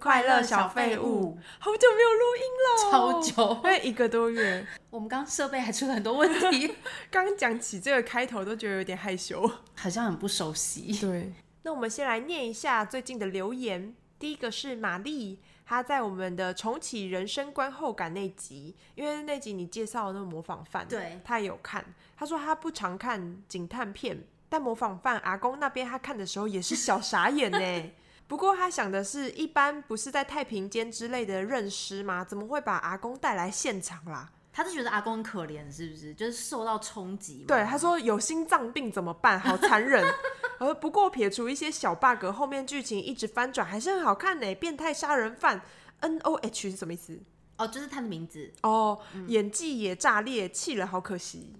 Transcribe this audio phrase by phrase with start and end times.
[0.00, 4.66] 快乐小废物，好久没有录音了，超久，因为一个多月。
[4.88, 6.74] 我们刚刚设备还出了很多问题，
[7.10, 10.98] 刚讲起这个开头都觉得有点害羞，好像很不熟悉。
[10.98, 11.32] 对，
[11.62, 13.94] 那我们先来念一下最近的留言。
[14.18, 21.84] 第一个是玛丽，她在我们的重启人生观后感那集，因为那集你介绍的那个模仿犯，对，她也有看。
[22.16, 27.58] 她说她不常看警探片，但模仿犯阿公那边她看的时候也是小傻眼呢。
[28.30, 32.24] 不过他想的是，一般不是在太平间之类的认尸吗？
[32.24, 34.30] 怎么会把阿公带来现场啦？
[34.52, 36.14] 他是觉得阿公很可怜，是不是？
[36.14, 37.44] 就是受到冲击。
[37.48, 39.40] 对，他说有心脏病怎么办？
[39.40, 40.06] 好残忍。
[40.60, 44.54] 而不过撇除一些小 bug，后面剧情一直翻转，还是很好看呢。
[44.54, 45.60] 变态杀人犯
[45.98, 47.18] N O H 是什么意思？
[47.58, 48.52] 哦，就是他的名字。
[48.62, 51.52] 哦，嗯、演技也炸裂，气了，好可惜。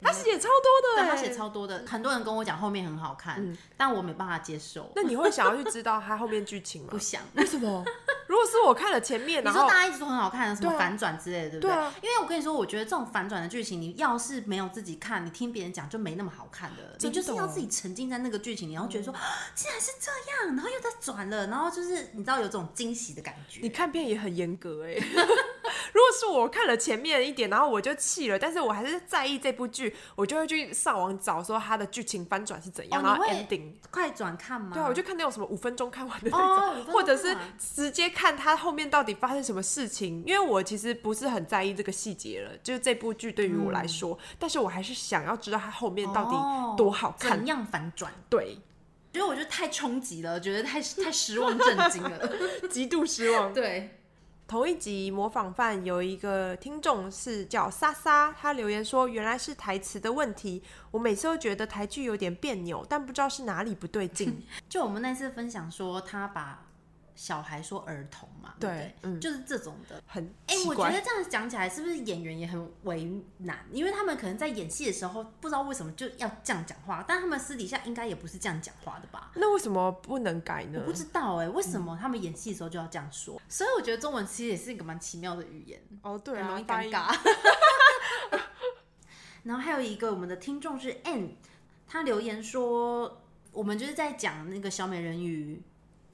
[0.00, 4.90] 他写超多的，对，他写超多的，很多人跟我讲后面很好看，嗯，但我没办法接受。
[4.94, 6.88] 那你会想要去知道他后面剧情吗？
[6.90, 7.20] 不想。
[7.34, 7.84] 为什么？
[8.28, 11.74] 如果是我看了前面，你说大家一直都很好看，什么反转之类的，对不对？
[12.02, 16.94] 因为我跟你说，我觉得这种反转的剧情，你要是没有自己看，你听别人讲就没那么好看的。
[17.00, 19.14] 你就是要自己沉浸在那个剧情，然后觉得说，
[19.54, 20.12] 竟然是这
[20.46, 23.60] 样，然后又在转了，然后就是你知道有这种惊喜的感觉。
[23.62, 24.94] 你看片也很严格哎。
[25.92, 34.70] 如果是我看了前面一点，然后我就气了，但是我还是在意这部剧，我就会去上网找说它的剧情翻转是怎样，哦、然后 ending 快转看吗？
[34.74, 40.24] 对啊，我就看那种什么五分钟看完的那种，哦、 或者是直接看他后面到底发生什么事情。
[40.26, 48.12] 因为我其实不是很在意这个细节了，就是这部剧对于我来说、嗯，但是我还是想要知道他后面到底多好看，怎样反转？
[48.28, 48.58] 对，
[49.12, 52.28] 因为我觉得太冲击了，觉得太 太失望震惊了，
[52.68, 53.54] 极度失望。
[53.54, 53.94] 对。
[54.48, 64.42] 同一集模仿犯有一个听众是叫莎莎，他留言说，原来是台词的问题，我每次都觉得台剧有点别扭，但不知道是哪里不对劲。
[64.68, 66.64] 就我们那次分享说他把。
[67.18, 73.66] 小孩说儿童嘛，对，对，嗯，就是这种的，很哎、欸，我觉得这样讲起来是不是演员也很为难？
[73.72, 79.32] 因为他们可能在演戏的时候不知道为什么就要这样讲话，但他们私底下应该也不是这样讲话的吧？
[79.34, 80.78] 那为什么不能改呢？
[80.80, 83.42] 我不知道哎、欸，为什么他们演戏的时候就要这样说、嗯？
[83.48, 87.12] 所以我觉得中文其实也是一个蛮奇妙的语言哦，对、啊，很容易尴尬。
[89.42, 91.34] 然后还有一个我们的听众是 N，
[91.84, 95.60] 他留言说，我们就是在讲那个小美人鱼。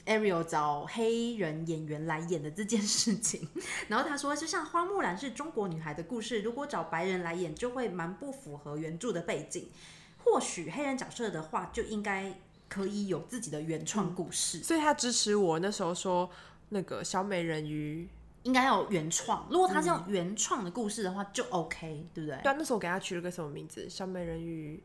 [0.07, 3.49] Ariel 找黑人演员来演的这件事情，
[3.89, 9.71] 然后他说，就像花木兰是中国女孩的故事，如果找白人来演，就会蛮不符合原著的背景。
[10.19, 12.39] 或许黑人角色的话，就应该
[12.69, 14.63] 可以有自己的原创故事。
[14.63, 16.29] 所以他支持我那时候说，
[16.71, 18.09] 那个小美人鱼
[18.43, 19.47] 应该要有原创。
[19.51, 22.39] 如果他是用原创的故事的话，就 OK，对不对？
[22.43, 23.89] 对啊，那时候我给他取了个什么名字？
[23.89, 24.83] 小美人鱼，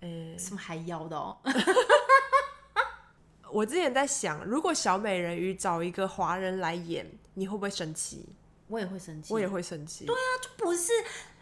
[0.00, 1.36] 呃，什么海妖的哦。
[3.52, 8.26] 我之前在想，如果小美人鱼找一个华人来演，你会不会生气？
[8.68, 10.06] 我也会生气，我也会生气。
[10.06, 10.92] 对啊，就不是。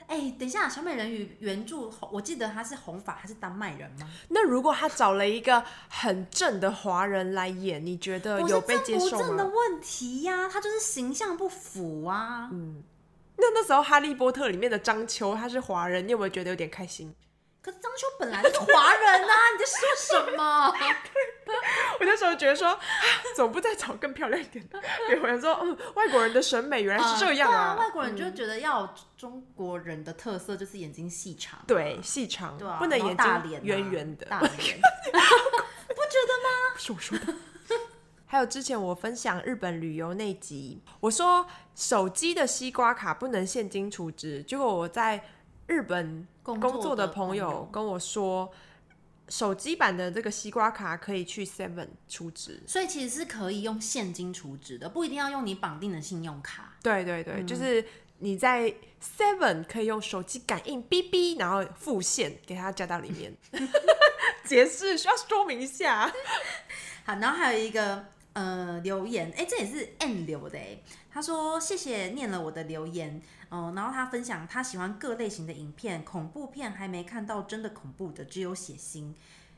[0.06, 4.08] 哎、欸，等一下，小美人鱼原著，我记得他是红发，还是丹麦人吗？
[4.28, 9.10] 那如果他找了一个很正的华人来演，你觉得有被接受吗？
[9.10, 12.48] 不正的问题呀、啊，他就是形象不符啊。
[12.50, 12.82] 嗯，
[13.36, 17.14] 那那时候《哈利波特》里面的章丘他是华人，你有没有觉得有点开心？
[17.68, 20.72] 可是张秋本来就是华人啊，你在说什么？
[22.00, 22.78] 我那时候觉得说，
[23.36, 24.80] 怎么不再找更漂亮一点的？
[25.14, 27.58] 有人说，嗯，外国人的审美原来是这样啊。
[27.58, 34.58] 呃、啊外国人就觉得要中国人的特色就是眼睛细长，对，细长，对、啊，不能眼睛圆圆的，大脸， 不
[35.12, 36.72] 觉得吗？
[36.72, 37.34] 不是我说的。
[38.24, 45.22] 还有之前我分享日本旅游那集，我说手机的西瓜卡不能现金储值，结果我在。
[45.68, 48.50] 日本工作的朋友跟我说，
[49.28, 56.72] 手机版的这个西瓜卡可以去 Seven 储值，所以其实是可以用现金储值的，不一定要用你绑定的信用卡。
[56.82, 57.84] 对对对，嗯、就是
[58.18, 63.36] 你在 Seven 可以用手机感应 BB，，然后付现给他加到里面。
[64.44, 66.10] 解释需要说明一下。
[67.04, 70.78] 好，然后还有一个呃留言，哎，这也是 N 留的哎，
[71.18, 73.20] 他说谢谢念了我的留言。
[73.48, 79.12] 哦，然后他分享他喜欢各类型的影片，恐怖片还没看到真的恐怖的，只有血腥。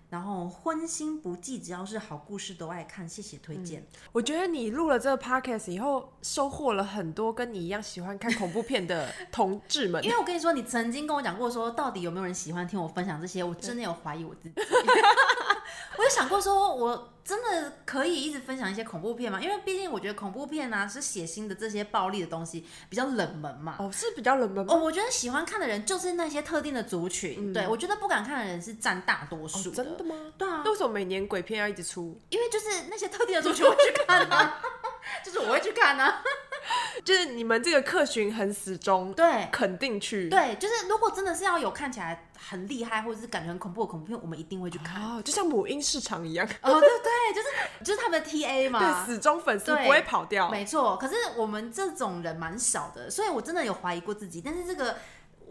[0.08, 3.82] 然后荤腥不忌，只要是好故事都爱看，谢谢推荐。
[3.82, 10.02] 嗯，我觉得你录了这个 podcast 以后，收获了很多跟你一样喜欢看恐怖片的 同志们。
[10.02, 13.44] 因为我跟你说，你曾经跟我讲过说，到底有没有人喜欢听我分享这些？
[13.44, 14.54] 我真的有怀疑我自己。
[15.98, 19.40] 我有想过说，我真的可以一直分享一些恐怖片吗？
[19.40, 23.76] 因为毕竟我觉得恐怖片啊，是血腥的这些暴力的东西比较冷门嘛。
[23.78, 24.64] 哦，是比较冷门。
[24.68, 27.50] 哦，我觉得喜欢看的人就是那些特定的族群。
[27.50, 29.72] 嗯、对，我觉得不敢看的人是占大多数、哦。
[29.74, 30.14] 真的吗？
[30.38, 30.62] 对啊。
[30.64, 32.20] 为什么每年鬼片要一直出？
[32.30, 34.60] 因为就是那些特定的族群会去看啊。
[35.24, 35.38] 就是
[37.34, 47.48] 你们这个客群很死忠，对，肯定去，对，就是如果真的是要有看起来很厉害或者是感觉很恐怖的恐怖片，我们一定会去看，哦，就像母婴市场一样，哦，对对，就是
[47.84, 50.96] 就是他们的 TA 嘛，对，死忠粉丝不会跑掉，没错。
[50.96, 54.96] 可是我们这种人蛮少的，所以我真的有怀疑过自己，但是这个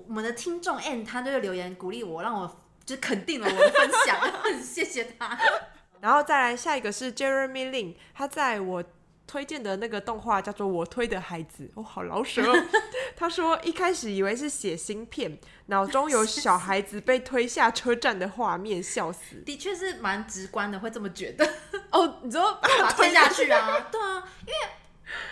[0.08, 5.38] 我们的听众 N 他就留言鼓励我，让我就肯定了我的分享，很 谢谢他。
[6.02, 8.82] 然后再来下一个是 Jeremy Lin，他在我
[9.30, 12.66] 推荐的那个动画叫做《我推的孩子》，哦，好老舌哦。
[13.16, 15.38] 他说一开始以为是写芯片，
[15.68, 19.36] 脑中有小孩子被推下车站的画面，笑死。
[19.46, 21.48] 的确是蛮直观的，会这么觉得。
[21.92, 23.88] 哦，你说 把它推下去啊？
[23.92, 24.60] 对啊，因为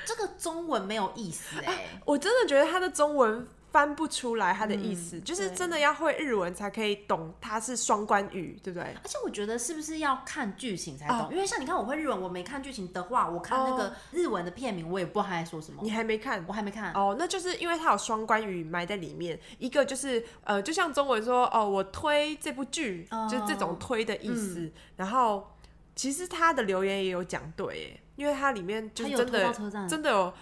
[0.05, 3.47] 这个中文没有意思哎、啊，我真的觉得他的中文。
[3.77, 8.85] 翻不出来它的意思，嗯、就是真的要会日文才可以懂，它是双关语，对不对？
[9.03, 11.19] 而且我觉得是不是要看剧情才懂？
[11.19, 15.79] 哦、因为像你看，我会日文，我没看剧情的话，我看那个日文的片名，我也不知道他在说什么。
[15.83, 16.43] 你还没看？
[16.47, 16.91] 我还没看。
[16.93, 24.61] 哦，那就是因为它有双关语埋在里面，一个就是呃，就像中文说哦，我推这部剧，哦、就是这种推的意思。
[24.61, 25.55] 嗯、然后
[25.95, 29.53] 其实他的留言也有讲对，因为它里面就真的
[29.87, 30.33] 真的有。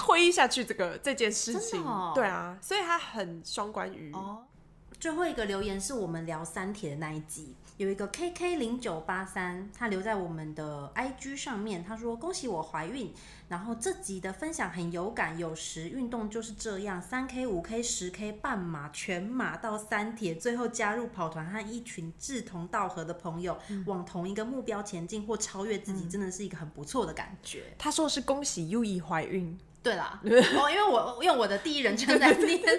[0.00, 4.10] 推下去这个这件事情，哦、对啊，所以他很双关语。
[4.14, 4.46] 哦，
[4.98, 13.12] 最后一个留言是我们聊三铁的那一集，有一个 KK 零九八三，他留在我们的 IG 上面，他说恭喜我怀孕，
[13.48, 27.64] 然后这集的分享很有感，有时运动就是这样，三 K、五 K、十 K、半马、全马到三铁，最后加入跑团和一群志同道合的朋友，嗯、往同一个目标前进或超越自己，真的是一个很不错的感觉。
[27.68, 29.58] 嗯、他说是恭喜 Yui 怀孕。
[29.82, 32.60] 对啦，哦，因为我用我的第一人称在念。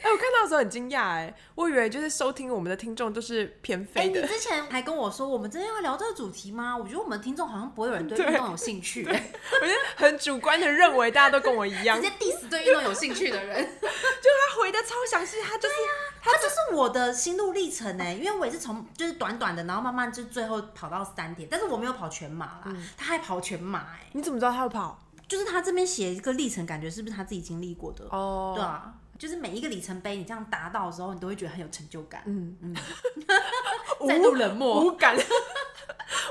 [0.00, 4.22] 哎，我看到的时候很惊讶，哎，我以为就是收听我们的听众都是偏废的。
[4.22, 6.74] 你之前还跟我说，我们真的要聊这个主题吗？
[6.74, 9.04] 我觉得我们的听众好像不会有人对运动有兴趣。
[9.04, 13.62] 我觉得很主观的认为大家都跟我一样， 直接 diss 对运动有兴趣的人。
[13.82, 15.90] 就他回的超详细，他就是呀，
[16.22, 24.98] 他就是我的心路历程哎，因为我也是从就是短短的，然后慢慢就最后跑到三点，但是我没有跑全马啦，他还跑全马哎，你怎么知道他要跑？
[25.28, 28.04] 就是他这边写一个历程，感觉是不是他自己经历过的？
[28.10, 28.56] 哦，oh.
[28.56, 32.22] 对啊，就是每一个里程碑，你这样达到的时候，你都会觉得很有成就感。
[32.26, 32.76] 嗯嗯，
[34.06, 35.16] 再度冷漠无感。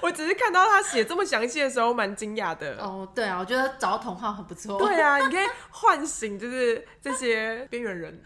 [0.02, 2.78] 我只是看到他写这么详细的时候，蛮惊讶的。
[2.78, 4.78] 哦，oh, 对啊，我觉得找到同号很不错。
[4.78, 8.24] 对啊，你可以唤醒就是这些边缘人。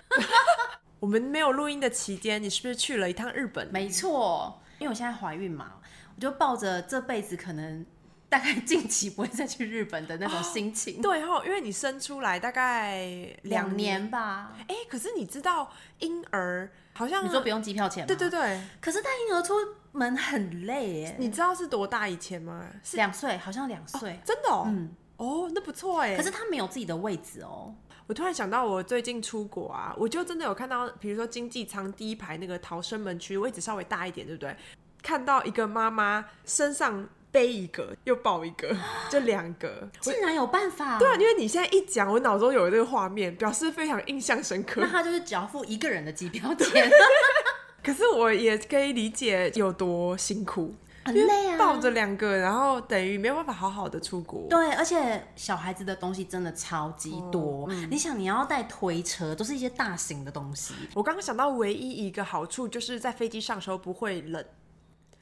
[0.99, 3.67] 我们没有录音的期间，你是不是去了一趟日本？
[3.71, 5.73] 没错，因为我现在怀孕嘛，
[6.15, 7.85] 我就抱着这辈子可能。
[8.29, 10.97] 大概 近期不会再去日本的那种心情。
[10.97, 13.07] 哦、对哈，因为你生出来大概
[13.41, 14.55] 两年，年吧。
[14.67, 18.07] 哎，可是你知道婴儿好像你说不用机票钱吗？
[18.07, 18.61] 对对对。
[18.79, 19.55] 可是带婴儿出
[19.93, 21.15] 门很累耶。
[21.17, 22.67] 你知道是多大以前吗？
[22.83, 24.11] 是两岁，好像两岁。
[24.11, 24.17] 哦。
[24.23, 24.63] 真的哦。
[24.67, 24.95] 嗯。
[25.17, 26.15] 哦，那不错哎。
[26.15, 27.73] 可是他没有自己的位置哦。
[28.05, 34.55] 我突然想到，我最近出国啊，我就真的有看到，比如说经济舱第一排那个逃生门区位置稍微大一点，对不对？
[35.01, 37.09] 看到一个妈妈身上。
[37.31, 38.75] 背一个又抱一个，
[39.09, 40.97] 就两个，竟然有办法？
[40.97, 44.81] 对啊，因为你现在一讲，我脑中有这个画面，表示非常印象深刻。
[44.81, 46.89] 那他就是只要付一个人的机票钱。
[47.83, 54.47] 可是我也可以理解有多辛苦，很累啊，抱着两个，然后等于没有办法好好的出国。
[54.49, 57.63] 对，而且小孩子的东西真的超级多。
[57.63, 60.73] 哦嗯、你想，你要带推车，都是一些大型的东西。
[60.93, 64.43] 我刚刚想到唯一一个好处，就是在飞机上的时候不会冷。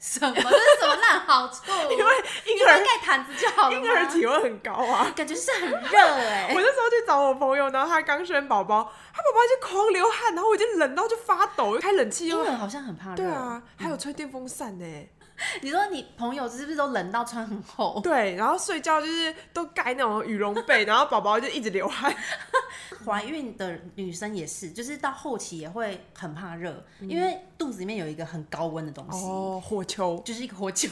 [0.00, 0.34] 什么？
[0.34, 1.62] 这是什么烂好处？
[1.90, 2.12] 因为
[2.46, 3.76] 婴儿盖毯子就好了。
[3.76, 6.54] 婴儿体温很高啊，感觉是很热哎、欸。
[6.54, 12.44] 我那时候去找我朋友，然后他刚生宝宝，他宝宝就狂流汗，然后我已经冷到就发抖，开冷气又。
[12.44, 13.16] 婴儿好像很怕热。
[13.16, 15.10] 对啊，还有吹电风扇呢、欸。
[15.62, 18.00] 你说你朋友是不是都冷到穿很厚？
[18.04, 22.14] 对，然后睡觉就是都盖那种羽绒被，然后宝宝就一直流汗。
[23.06, 29.24] 怀孕的女生也是，就是到后期也会很怕热，嗯、因为肚子里面有一个很高温的东西。
[29.24, 30.88] 哦，火球，就是一个火球。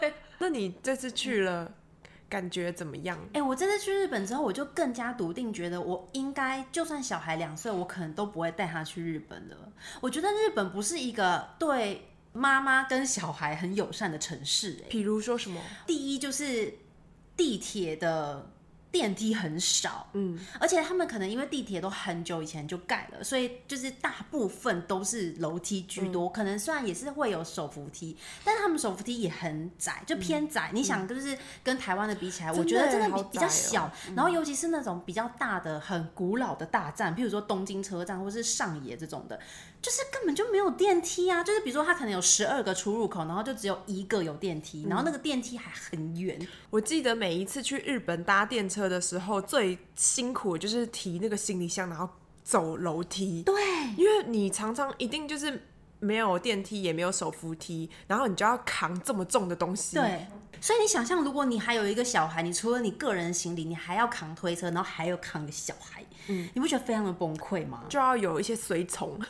[0.00, 0.14] 对。
[0.38, 1.72] 那你这次去了，嗯、
[2.28, 3.18] 感觉怎么样？
[3.28, 9.56] 哎、欸，我这次去日本之后，我就更加笃定，觉得我应该，就算小孩两岁，我可能都不会带他去日本了。
[10.00, 12.08] 我觉得日本不是一个对。
[12.36, 15.60] 妈妈跟小孩很友善的城市，哎，比如说什么？
[15.86, 16.74] 第一就是
[17.36, 18.50] 地铁的。
[18.88, 26.28] 电梯很少，嗯，而且他们可能因为地铁都很久以前就盖了，所以就是大部分都是楼梯居多。
[26.28, 30.70] 嗯、可能虽然也是会有手扶梯，但是他们手扶梯也很窄，就偏窄。
[30.72, 33.92] 嗯、你想，就是跟台湾的比起来，嗯、我觉得真的比比较小。
[34.14, 39.38] 然后尤其是那种比较大的、很古老的大站，譬如说东京车站或是上野这种的，
[39.86, 41.44] 就是根本就没有电梯啊！
[41.44, 46.36] 就是比如说，它可能有十二个出入口，然后就只有一个有电梯，然后那个电梯还很远。
[46.70, 52.08] 我记得每一次去日本搭电车的时候，最辛苦的就是提那个行李箱，然后
[52.42, 53.44] 走楼梯。
[53.44, 53.54] 对，
[53.96, 55.62] 因为你常常一定就是
[56.00, 59.94] 没有电梯，也没有手扶梯，然后你就要扛这么重的东西。
[59.94, 60.26] 对。
[60.60, 67.84] 所以你想象，如果你还有一个小孩，你除了你个人行李，你还要扛推车，然后还要扛个小孩，嗯，你不觉得非常的崩溃吗？
[67.88, 69.20] 就要有一些随从。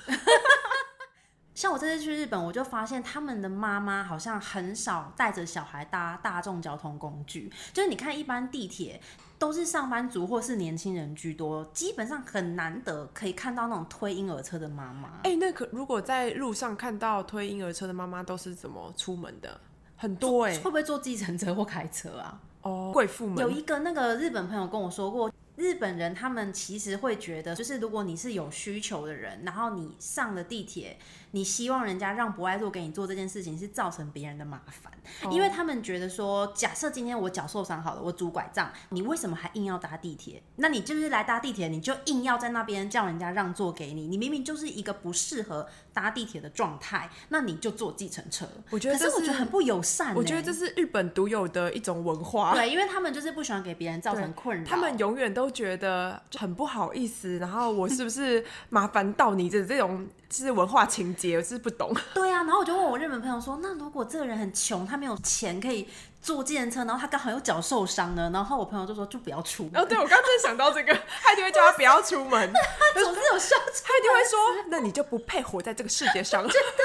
[1.55, 9.01] 像我这次去日本，我就发现他们的妈妈好像很少带着小孩搭大众交通工具，就是你看一般地铁
[9.39, 15.09] 都是上班族或是年轻人居多，基本上很难得可以看到那种推婴儿车的妈妈。
[15.23, 19.59] 哎、欸，那可如果在路上看到推婴儿车的妈妈，都是怎么出门的？
[19.97, 22.41] 很多哎、欸，会不会坐计程车或开车啊？
[22.63, 23.39] 哦，贵妇们。
[23.39, 30.99] 有一个那个日本朋友跟我说过，日本人他们其实会觉得，就是如果你是有需求的人，然后你上了地铁。
[31.37, 34.91] 你希望人家让不爱做给你做这件事情，是造成别人的麻烦，
[35.31, 40.43] 因为他们觉得说，假设今天我脚受伤好了，我拄拐杖，你为什么还硬要搭地铁？
[40.57, 48.49] 那你就是来搭地铁，你就硬要在那边叫人家让座给你，你明明就是一个不适合搭地铁的状态，那你就坐计程车。
[48.71, 50.15] 我觉得，可是我觉得很不友善。
[50.15, 52.55] 我觉得这是日本独有的一种文化。
[52.55, 60.09] 对，因为他们就是不喜欢给别人造成困扰，他们永远都觉得很不好意思，然后我是不是麻烦到你的这种。
[60.29, 61.95] 是文化情节，我是不懂。
[62.15, 65.89] 对啊，然后我就问我日本朋友说：“那如果这个人很穷，他没有钱可以
[66.21, 70.93] 坐计程车，然后他刚好有脚受伤了？”然后我朋友就说：“就不要出门。”哦，对，我刚刚真想到这个，
[71.23, 72.53] 他一定会叫他不要出门。
[72.53, 76.43] 他总是有笑， 他一定会说：“那你就不配活在这个世界上。
[76.47, 76.83] ”真的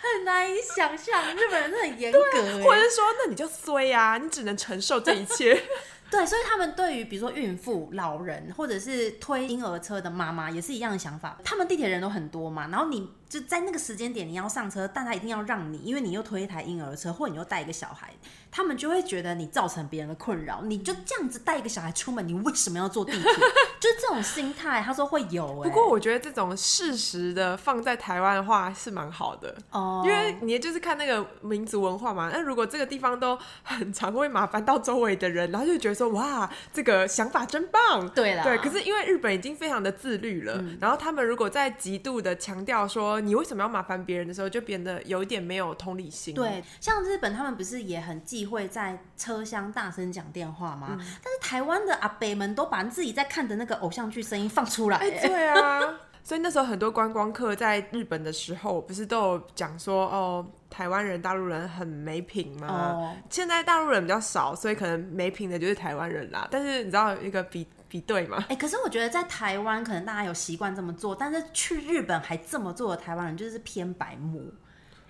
[0.00, 2.18] 很难以想象，日本人很严格，
[2.64, 5.62] 或者是说：“那你就衰啊，你只能承受这一切。”
[6.12, 11.38] 对，所以他们对于比如说孕妇、老人，或者是推婴儿车的妈妈，也是一样的想法。
[11.42, 18.12] 他们地铁人都很多嘛，然后你就在那个时间点你要上车，但他一定要让你，因为你又推一台婴儿车，或你又带一个小孩，
[18.52, 20.62] 他们就会觉得你造成别人的困扰。
[20.62, 23.22] 你就这样子带一个小孩出门，你为什么要坐地铁？
[23.80, 25.68] 就是这种心态，他说会有、欸。
[25.68, 32.30] 不过我觉得这种事实的放在台湾的话是蛮好的哦，因为你就是看那个民族文化嘛。
[32.32, 36.12] 那如果这个地方都很常会麻烦到周围的人，然后就觉得说。
[36.12, 38.06] 哇，这个想法真棒！
[38.10, 46.34] 对啦，对，可是因为日本已经非常的自律了，嗯、然后他们如果在极度的强调说你为什么要麻烦别人的时候，就变得有一点没有同理心。
[46.34, 50.88] 对，像日本他们不是也很忌讳在车厢大声讲电话吗？
[50.90, 54.98] 嗯、但是台湾的阿北们都把自己在看的那个偶像剧声音放出来。
[54.98, 55.80] 哎，对啊。
[56.24, 62.68] 所以那时候很多观光客在日本的时候，不是都有讲说哦，台湾人、大陆人很没品吗？
[62.68, 66.46] 哦，现在大陆人比较少，所以可能没品的就是台湾人啦。
[66.48, 68.36] 但是你知道一个比比对吗？
[68.42, 74.48] 哎、欸，可是我觉得在台湾可能大家有习惯这么做，但是去日本还这么做的台湾人就是偏白目。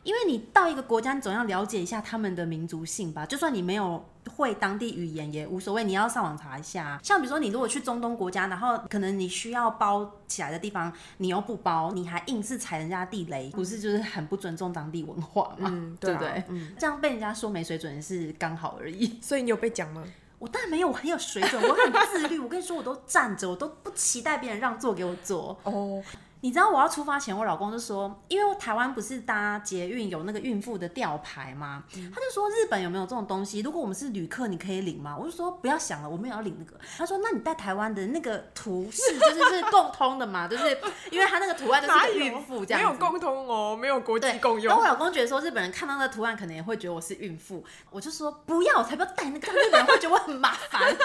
[0.02, 3.24] 因为你到一个国家，你总要了解一下他们的民族性吧。
[3.24, 4.04] 就算你没有
[4.36, 6.98] 会当地语言也无所谓，你要上网查一下。
[7.02, 15.70] 像比如说，你如果去中东国家，然后可能你需要包起来的地方，你又不包，你还硬是踩人家地雷，不是就是很不尊重当地文化吗？
[15.72, 16.44] 嗯，对，不对？
[16.48, 19.18] 嗯，这样被人家说没水准是刚好而已。
[19.22, 20.02] 所以你有被讲吗？
[20.40, 22.40] 我当然没有，我很有水准，我很自律。
[22.40, 25.56] 我跟你说，我都站着，我都不期待别人让座给我坐。
[25.62, 26.02] 哦。
[26.44, 31.84] 你知道我要出发前，我老公就说，因为台湾不是搭捷运有那个孕妇的吊牌吗？
[31.96, 33.60] 嗯、他就说日本有没有这种东西？
[33.60, 35.16] 如果我们是旅客，你可以领吗？
[35.16, 36.76] 我就说不要想了，我们也要领那个。
[36.98, 40.48] 他说，那你带台湾的那个图示就是是共通的嘛？
[40.48, 40.76] 就是
[41.12, 44.64] 因为他那个图案就是孕妇这样子，没有共通哦，没有国际共用。
[44.64, 50.82] 然后我老公觉得说日本人看到那个图案可能也会觉得我是孕妇，我就说不要，我才不要带那个，日本人会觉得我很麻烦。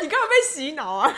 [0.00, 1.12] 你干嘛被洗脑啊？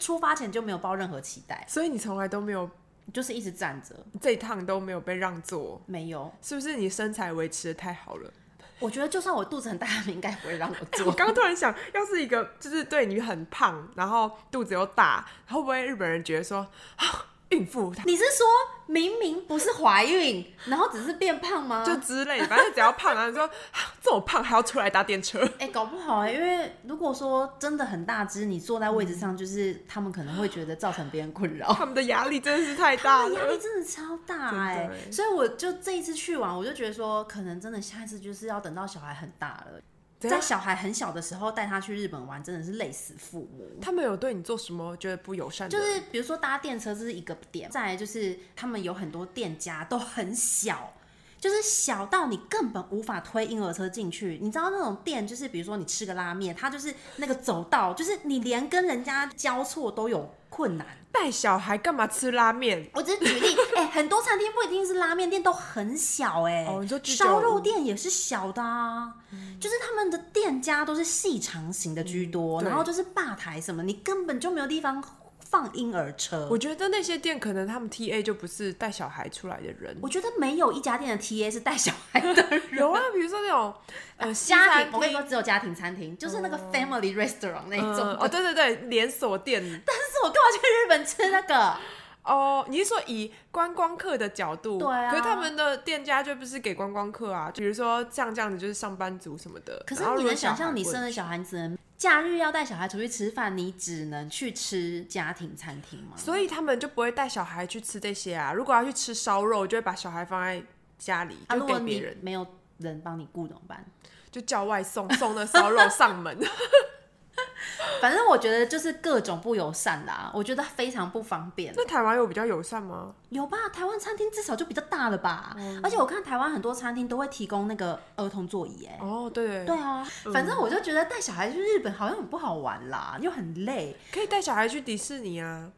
[0.00, 2.68] 出发前就没有抱任何期待，所以你从来都没有，
[3.12, 8.32] 就是一直站着，这一趟都没有被让座，没有，是不是你身材维持的太好了？
[8.80, 11.06] 我觉得就算我肚子很大，他们应该不会让我坐。
[11.06, 16.66] 我刚刚突然想，要是一个就是对你很胖，然后肚子又大，会不会日本人觉得说？
[17.50, 18.46] 孕妇，你是说
[18.86, 21.84] 明明不是怀孕，然后只是变胖吗？
[21.84, 23.48] 就之类，反正只要胖，然后你说
[24.00, 25.40] 这么胖还要出来搭电车？
[25.58, 31.72] 哎、欸，搞不好、欸，因为如果说真的很大只，你坐在位置上，就是他们可能会觉得造成别人困扰。
[31.72, 35.10] 他们的压力真的是太大了，压力真的超大哎、欸。
[35.10, 39.80] 所以我就这一次去完，我就觉得说，可能真的下一次就是要等到小孩很大了。
[40.28, 43.64] 在小孩很小的时候带他去日本玩，真的是累死父母。
[43.80, 45.78] 他们有对你做什么觉得不友善的？
[45.78, 47.70] 就是比如说搭电车，这是一个点。
[47.70, 50.92] 再来就是他们有很多店家都很小。
[51.40, 54.38] 就是小到你根本无法推婴儿车进去。
[54.42, 60.86] 你知道那种店，就是比如说你吃个拉面，它就是那个走道，就是你连跟人家交错都有困难。
[61.12, 62.88] 带小孩干嘛吃拉面？
[62.94, 75.02] 我只是举例，哎、欸，很多餐厅不一定是拉面店，都很小、欸，哎、哦，烧肉店也是小的啊，嗯、就是他们的店家都是细长型的居多，嗯、然后就是吧台什么，你根本就没有地方。
[75.50, 79.96] 放婴儿车，我觉得那些店可能他们 T A 就不是带小孩出来的人。
[80.00, 82.62] 我觉得没有一家店的 T A 是带小孩的人。
[82.78, 83.74] 有啊，比如说那种
[84.16, 88.16] 呃家庭，我跟你说只有家庭餐厅，就是那个 Family Restaurant 那种。
[88.20, 89.60] 哦，对对对，连锁店。
[89.84, 91.76] 但是我干嘛去日本吃那个？
[92.22, 94.78] 哦，你是说以观光客的角度？
[94.78, 95.10] 对啊。
[95.10, 99.82] 可是他们的店家就不是给观光客啊，比如说像这样子就是上班族什么的。
[99.86, 101.76] 可是你能想象你生了小孩子？
[101.96, 106.16] 假日要带小孩出去吃饭，你只能去吃家庭餐厅吗？
[106.16, 108.54] 所以他们就不会带小孩去吃这些啊。
[108.54, 110.62] 如果要去吃烧肉，就会把小孩放在
[110.98, 112.14] 家里，就给别人。
[112.14, 112.46] 啊、没有
[112.78, 113.84] 人帮你雇怎么办？
[114.30, 116.38] 就叫外送，送那烧肉上门。
[118.00, 121.72] 反正我觉得就是各种不友善啦，我觉得非常不方便。
[121.76, 123.12] 那台湾有比较友善吗？
[123.28, 125.54] 有吧，台湾餐厅至少就比较大了吧。
[125.56, 128.98] 嗯、而且我看台湾很多餐厅都会提供那个儿童座椅，哎。
[129.00, 129.64] 哦，对。
[129.64, 133.96] 对啊，嗯、反正我就觉得带小孩去日本好像很不好玩啦，又很累。
[134.12, 135.70] 可以带小孩去迪士尼啊。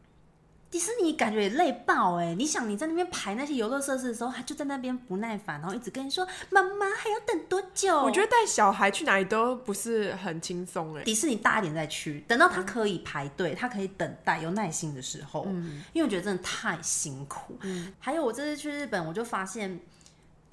[0.73, 2.33] 迪士尼感觉也累爆哎！
[2.33, 11.03] 你想你在那边排那些游乐设施的时候，他就在那边不耐烦，然后一直跟你说：“妈妈还要等多久？”我觉得带小孩去哪里都不是很轻松哎。
[11.03, 17.55] 迪士尼大一点再去，等到他可以排队，嗯、他可以等待有耐心的时候，嗯、因为我觉得真的太辛苦。
[17.61, 19.79] 嗯、还有我这次去日本，我就发现。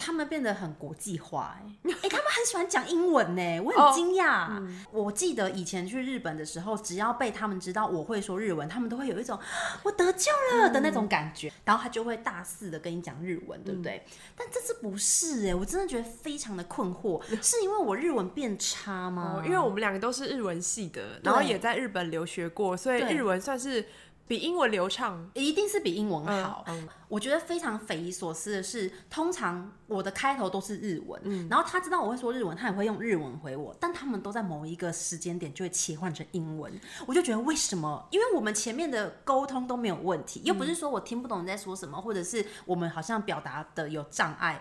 [0.03, 4.49] 他们变得很国际化，哎，哎， 他们很喜欢讲英文呢，我很惊讶。
[4.49, 9.39] Oh, 嗯、我记得以前去日本的时候，只要被他们知道我会说日文，他们都会有一种
[9.83, 14.03] 我得救了的那种感觉，嗯、然后他就会大肆的跟你讲日文，对不对？
[14.07, 23.87] 嗯、但这次不是哎，我真的觉得非常的困惑， 是因为我日文变差吗？Oh, 因为我们两个都是日文系的，然后也在日本留学过，所以日文算是。
[24.31, 26.63] 比英文流畅，一定是比英文好。
[26.69, 36.73] 嗯嗯、我觉得非常匪夷所思的是，通常我的开头都是日文，嗯、然后他知道我会说日文，他也会用日文回我，但他们都在某一个时间点就会切换成英文，
[37.09, 38.07] 我就觉得为什么？
[38.13, 44.61] 因为我们前面的沟通都没有问题，又不是说我听不懂你在说什么，或者是我们好像表达的有障碍，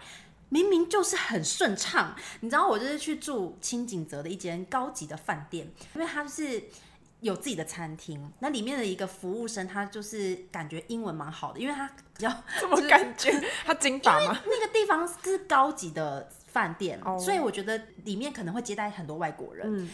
[0.50, 2.16] 明明就是很顺畅。
[2.40, 6.64] 你知道，我就是去住清井泽的一间高级的饭店，因为他是。
[7.22, 11.86] 有自己的餐厅，那里面的一个服务生，他就是感觉英文蛮好的，因为他
[12.18, 13.32] 比较 这么感觉
[13.66, 14.40] 他金发吗？
[14.46, 17.20] 那个地方是高级的饭店，oh.
[17.20, 19.66] 所以我觉得里面可能会接待很多外国人。
[19.70, 19.90] 嗯，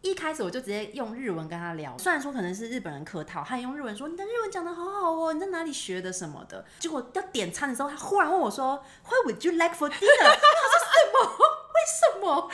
[0.00, 6.64] 一开始我就直接用日文跟他聊，虽然说可能是日本人客套，他也用日文说你的日文讲的好好哦，你在哪里学的什么的。
[6.78, 11.38] 结果要点餐的时候，他忽然问我说：“What would you like for dinner？” 我说什么？
[11.74, 12.50] 为什么？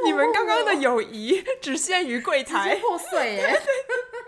[0.06, 3.62] 你们刚刚的友谊 只限于柜台，破碎耶！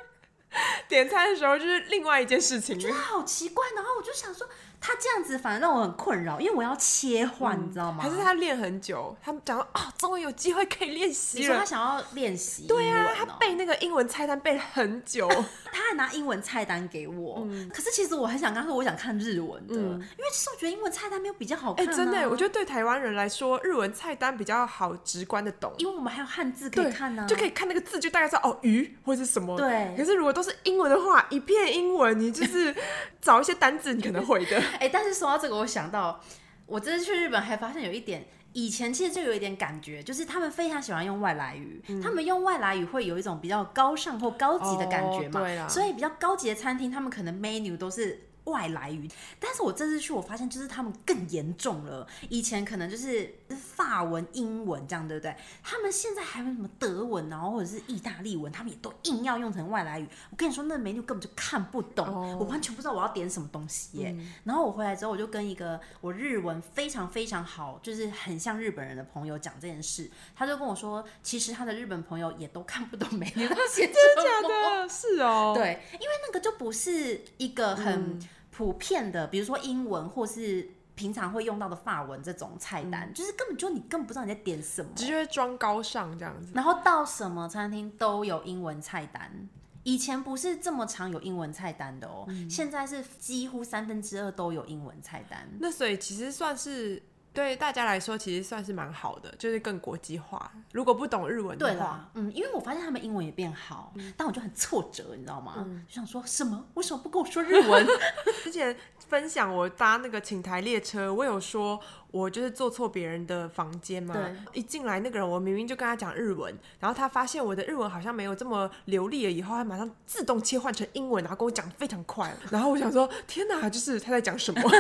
[0.88, 3.64] 点餐的时候就是另外一件事情，我觉得好奇怪。
[3.74, 4.48] 然后我就想说。
[4.84, 8.02] 他这样子反而让我很困扰，因为我要切换，嗯、你知道吗？
[8.02, 9.16] 还是他练很久？
[9.22, 11.40] 他们讲说啊，终于有机会可以练习了。
[11.42, 12.66] 你说他想要练习？
[12.66, 15.28] 对啊，他背那个英文菜单背了很久，
[15.72, 17.44] 他还拿英文菜单给我。
[17.46, 21.88] 嗯、可是其实我很想跟他说，我想看日文的，嗯、因为其实我觉得英文菜单没有比较好看，啊。
[21.88, 29.56] 哎、欸，真的，我觉得对台湾人来说，日文菜单比较好直观的懂，因为我们还有汉字可以看呢，啊，就可以看那个字，就大概知道哦鱼或者是什么。
[29.56, 29.94] 对。
[29.96, 32.74] 可是如果都是英文的话，一片英文，你就是
[33.20, 34.60] 找一些单字，你可能会的。
[34.80, 35.56] 哎、欸，但是说到这个。
[35.56, 36.20] 我想到，
[36.66, 48.28] 我这次去日本还发现有一点，以前其实就有一点感觉，就是他们非常喜欢用外来语，嗯、他们用外来语会有一种比较高尚或高级的感觉嘛，哦、对，所以比较高级的餐厅，他们可能 menu 都是。
[48.44, 52.06] 外来语，但是我这次去，我发现就是他们更严重了。
[52.28, 55.34] 以前可能就是法文、英文这样，对不对？
[55.62, 60.08] 他们现在还有什么德文，然后或者是意大利文，他们也都硬要用成外来语。
[60.30, 64.14] 我跟你说，那 menu 根本就看不懂，哦、我完全不知道我要点什么东西耶。
[64.16, 74.88] 嗯、然后我回来之后，我就跟一个我日文非常非常好，就是很像日本人的朋友讲这件事，他就跟我说，其实他的日本朋友也都看不懂 menu 写 真的假的？
[74.88, 78.18] 是哦，对，因为那个就不是一个很。
[78.18, 86.52] 嗯普遍的，比如说英文或是平常会用到的法文这种菜单，嗯、就是根本就你根本不知道你在点什么，直接装高尚这样子。
[86.54, 89.48] 然后到什么餐厅都有英文菜单，
[89.84, 95.48] 以前不是这么常有英文菜单的哦，嗯、现在是几乎三分之二都有英文菜单。
[95.58, 97.02] 那所以其实算是
[97.32, 100.52] 对大家来说其实算是蛮好的，就是更国际化。
[100.72, 105.54] 如果不懂日文的话，对啦，嗯，因为我发现他们英文也变好，嗯、但我就很挫折，你知道吗？
[105.58, 106.66] 嗯、就想说什么？
[106.74, 107.86] 为什么不跟我说日文？
[108.44, 108.76] 之前
[109.08, 114.14] 分享我搭那个请台列车，我有说我就是坐错别人的房间嘛。
[114.14, 122.34] 对，一进来那个人，我明明就跟他讲日文，然后他发现我的日文好像没有这么流利了，以后他马上自动切换成英文，然后跟我讲非常快。
[122.50, 124.60] 然后我想说，天哪，就是他在讲什么？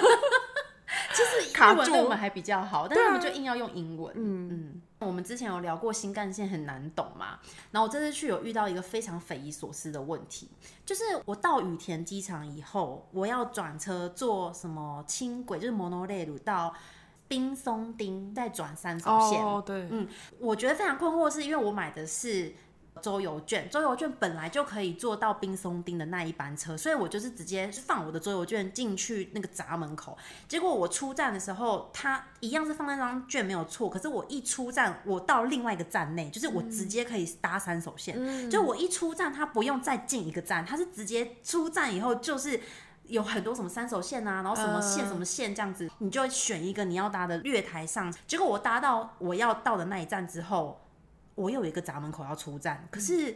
[1.12, 4.12] 其实 日文对我们还比较好，但是他们就硬要用英文。
[4.16, 7.38] 嗯嗯，我们之前有聊过新干线很难懂嘛，
[7.70, 10.48] 然后我这次去有遇到一个非常匪夷所思的问题，
[10.84, 16.74] 就是我到羽田机场以后，我要转车坐什么轻轨，就是 monorail 到
[17.28, 19.44] 冰松町，再转三手线。
[19.44, 20.06] 哦，对，嗯，
[20.38, 22.54] 我觉得非常困惑，是因为我买的是。
[23.00, 30.16] 周游券，周游券本来就可以坐到冰松町的那一班车，所以我就是直接放我的周游券进去那个闸门口。
[30.46, 38.14] 结果我出站的时候，他一样是放那张券没有错，可是我一出站，我到另外一个站内，就是我直接可以搭三手线。
[38.18, 42.60] 嗯、就我一出站，他不用再进一个站，他是直接出站以后就是
[43.04, 48.14] 有很多什么三手线啊，然后什么线什么线这样子，你就选一个你要搭的月台上。
[48.26, 50.78] 结果我搭到我要到的那一站之后。
[51.34, 53.34] 我有一个闸门口要出站，可是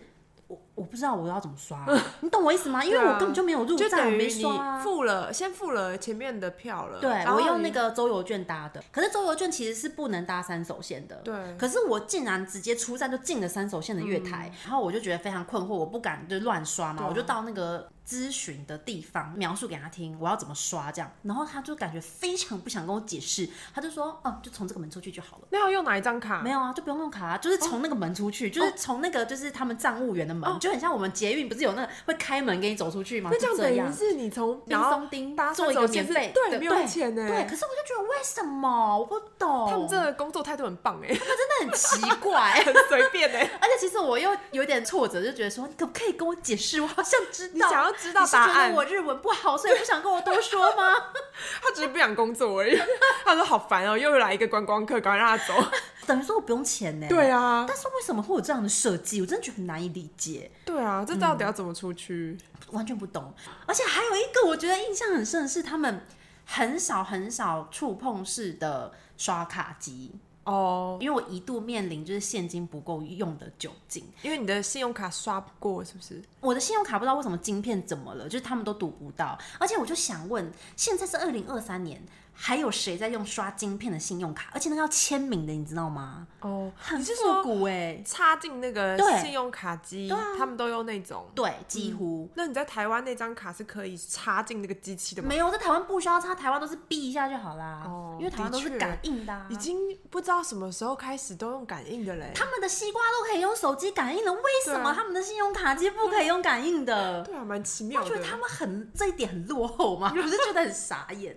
[0.48, 2.84] 我我不知道我要怎么刷， 啊，你懂我意思吗？
[2.84, 7.00] 因为我根本就没有入站，没刷，付了先付了前面的票了。
[7.00, 11.16] 对，我用那个周游券搭的，可是周游券其实是不能搭三手线的。
[11.24, 17.88] 对，可是我竟然直接出站就进了三手线的月台，嗯，然后我就觉得非常困惑，我不敢就乱刷嘛，我就到那个。
[18.08, 25.48] 咨询的地方描述给他听，我要怎么刷这样，然后他就感觉非常不想跟我解释，他就说哦，就从这个门出去就好了。
[25.50, 26.40] 那要用哪一张卡？
[26.40, 33.30] 没有啊，就不用用卡啊，就是从那个门出去，哦、就是从那个就是他们站务员的门，哦、就很像我们捷运不是有那个会开门给你走出去吗？
[33.32, 37.26] 那这样等于是你从滨松町做一个免费，对，没有钱呢。
[37.26, 39.68] 对，可是我就觉得为什么我不懂？
[39.68, 43.50] 他们这个工作态度很棒哎，他们真的很奇怪， 很随便哎。
[43.60, 46.80] 而且其实我又有点挫折，就觉得说你可不可以跟我解释？
[46.80, 48.72] 我好像知道，你想要知道答案。
[48.72, 50.94] 我日文不好，所以不想跟我多说吗？
[51.62, 52.78] 他只是不想工作而已。
[53.24, 55.54] 他说好烦哦，又来一个观光客，赶快让他走。
[56.06, 57.06] 等于说我不用钱呢？
[57.08, 57.64] 对啊。
[57.66, 59.20] 但是为什么会有这样的设计？
[59.20, 60.50] 我真的觉得很难以理解。
[60.64, 62.38] 对啊，这到底要怎么出去？
[62.40, 63.34] 嗯，完全不懂。
[63.66, 66.04] 而且还有一个我觉得印象很深的是，他们
[66.44, 70.12] 很少很少触碰式的刷卡机。
[70.46, 76.22] 哦，oh, 因为我一度面临就是现金不够用的窘境，因为你的信用卡刷不过，是不是？
[76.40, 82.00] 我的信用卡不知道为什么晶片怎么了，就是他们都读不到，而且我就想问，现在是二零二三年。
[82.38, 84.50] 还有谁在用刷晶片的信用卡？
[84.52, 86.26] 而且那个要签名的，你知道吗？
[86.40, 91.26] 哦，很复古哎，插进那个信用卡机，他们都用那种。
[91.34, 92.28] 对，几乎。
[92.34, 95.28] 那你在台湾那张卡是可以插进那个机器的吗？
[95.28, 97.82] 没有，在台湾不需要插，台湾都是哔一下就好啦。
[97.86, 99.46] 哦，因为台湾都是感应的。
[99.48, 102.30] 已经不知道什么时候开始都用感应的嘞。
[102.34, 107.22] 他们的西瓜都可以用手机感应的，为什么他们的信用卡机不可以用感应的？
[107.22, 108.06] 对啊，蛮奇妙的。
[108.06, 111.34] 我觉得他们很这一点很落后嘛，我是觉得很傻眼。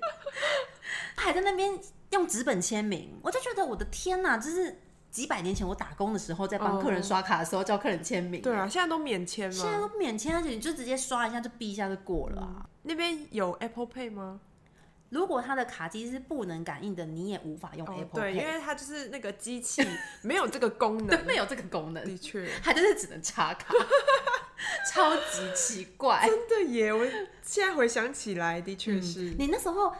[1.15, 1.79] 他还在那边
[2.11, 4.37] 用纸本签名，我就觉得我的天哪！
[4.37, 4.79] 这是
[5.11, 8.41] 几百年前我打工的时候，在帮客人刷卡的时候叫客人签名。
[8.41, 9.55] 对啊，现在都免签了。
[9.55, 12.65] 现在都免签，而且你就直接刷一下，就哔一下就过了，啊嗯。
[12.83, 14.39] 那边有 Apple Pay 吗？
[15.09, 18.13] 如果他的卡机是不能感应的，你也无法用 Apple Pay。
[18.13, 19.83] 对，因为它就是那个机器
[20.21, 22.05] 没有这个功能， 对，没有这个功能。
[22.05, 23.73] 的确，它就是只能插卡，
[24.93, 26.27] 超级奇怪。
[26.27, 26.93] 真的耶！
[26.93, 27.03] 我
[27.41, 29.35] 现在回想起来，的确是，嗯。
[29.39, 29.91] 你那时候。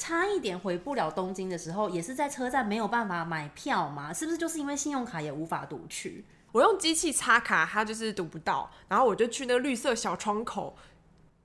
[0.00, 4.10] 差一点回不了东京的时候，也是在车站没有办法买票嘛？
[4.10, 6.24] 是不是就是因为信用卡也无法读取？
[6.52, 10.74] 我用机器插卡，它就是读不到，然后我就去那个绿色小窗口，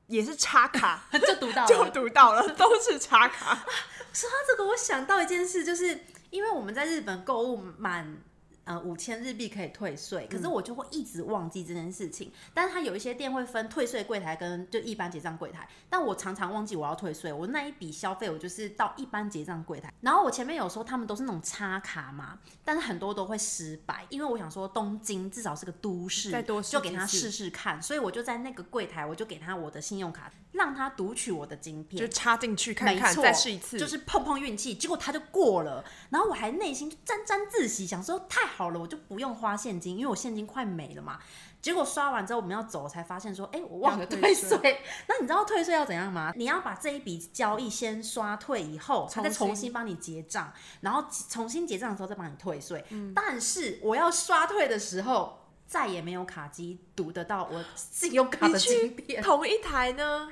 [0.08, 3.66] 也是插卡 就读到了， 就读到了，都是插卡。
[4.14, 8.18] 说到这个，我想到一件事，就是因为我们在日本购物满。
[8.66, 12.30] 呃，五千日币可以退税，可是我就会一直忘记这件事情。
[12.30, 17.32] 嗯、但是它有一些店会分退税柜台跟就一般结账柜台，但我常常忘记我要退税。
[17.32, 19.94] 我那一笔消费，我就是到一般结账柜台。
[20.02, 27.80] 然后我前面有说他们都是那种插卡嘛，但是很多都会失败，因为我想说东京至少是个都市，再多就给他试试看。
[27.80, 34.74] 所以我就在那个柜台，我就给他我的信用卡，让他读取我的晶片，就插进去看看，再试一次，就是碰碰运气。
[34.74, 41.20] 结果他就过了，然后我还内心沾沾自喜，想说太好了，我就不用花现金，因为我现金快没了嘛。
[41.62, 44.82] 结果刷完之后我们要走，才发现说，哎、欸，我忘了退税。
[45.08, 46.32] 那你知道退税要怎样吗？
[46.36, 52.86] 你要把这一笔交易先刷退以后，他再重新帮你结账，然后重新结账的时候再帮你退税。
[52.92, 59.22] 嗯、但是我要刷退的时候，再也没有卡机读得到我信用卡的芯片。
[59.22, 60.30] 同一台呢？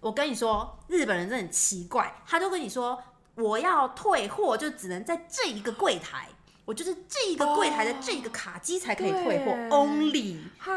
[0.00, 3.02] 我跟你说，日本人真的很奇怪，他就跟你说。
[3.38, 6.26] 我要退货，就只能在这一个柜台。
[6.66, 10.72] 我就是这一个柜台的这个卡机才可以退货，Only 哈，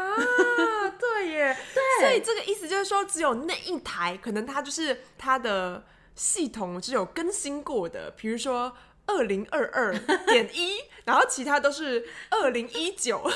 [0.98, 8.72] 对耶， 对，所以这个意思就是说，只有那一台，可能它就是它的系统是有更新过的，比如说
[9.06, 9.92] 二零二二
[10.26, 13.28] 点一， 然后其他都是二零一九，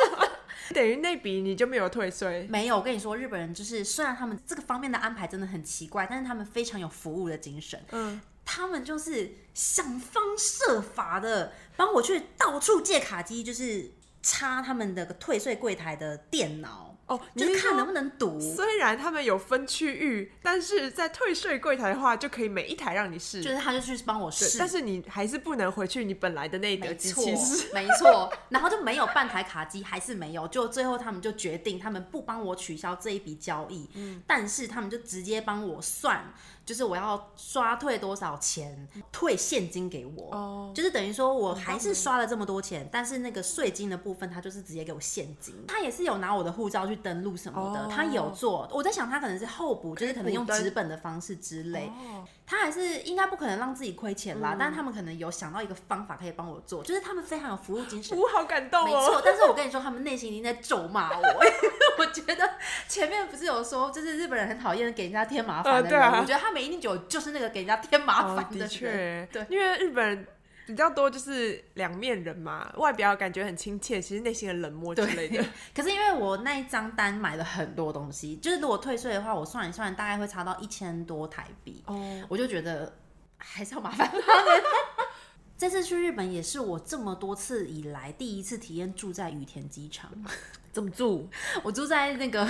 [0.74, 2.46] 等于那笔你就没有退税。
[2.50, 7.82] 没有，我跟你说，日本人就是虽然他们这个方面的安排真的很奇怪，但是他们非常有服务的精神。
[7.92, 8.20] 嗯。
[8.46, 13.90] 他们就是想方设法的帮我去到处借卡机，就是
[14.22, 16.85] 插他们的退税柜台的电脑。
[17.06, 18.40] 哦，就是看能不能读。
[18.40, 23.40] 虽然他们有分区域，但是在退税柜台的话，就可以每一台让你试。
[23.40, 27.72] 就是他就去帮我试，但是你还是不能回去你本来的那一个机器试。
[27.72, 30.48] 没错，然后就没有半台卡机，还是没有。
[30.48, 40.34] 就最后他们就决定，他们不帮我取消这一笔交易，嗯，但是他们就直接帮我算，就是我要刷退多少钱，退现金给我。
[40.34, 45.54] 哦，就是等于说我还是刷了这么多钱，但是那个税金的部分，他就是直接给我现金。
[45.68, 46.95] 他也是有拿我的护照去。
[46.96, 47.92] 登录什么的，oh.
[47.92, 48.68] 他有做。
[48.72, 51.90] 我在想，他可能是候补，就是可能用纸本的方式之类。
[52.14, 52.24] Oh.
[52.46, 58.16] 他还是应该不可能让自己亏钱啦，嗯、但是他们可能有想到一个方法可以帮我做，就是他们非常有服务精神。
[58.18, 58.86] 我好感动哦。
[58.86, 61.22] 没错，但是我跟你说，他们内心已经在咒骂我。
[61.98, 62.48] 我觉得
[62.86, 66.00] 前面不是有说，就是日本人很讨厌给人家添麻烦的人。
[66.00, 68.60] 呃啊、我觉得他们一定就就是那个给人家添麻烦的人。
[68.60, 70.26] 哦、的确，对，因为日本人。
[70.66, 75.44] 比较多就是两面人嘛，外表感觉很亲切，其实内心很冷漠之类的。
[75.72, 81.82] 可是因为我那一张单买了很多东西，就是如果退税的话，我算一算大概会差到一千多台币。
[81.86, 82.98] 哦，我就觉得
[83.38, 84.62] 还是要麻烦他们。
[85.56, 90.10] 这次去日本也是我这么多次以来第一次体验住在羽田机场。
[90.70, 91.26] 怎么住？
[91.62, 92.46] 我住在那个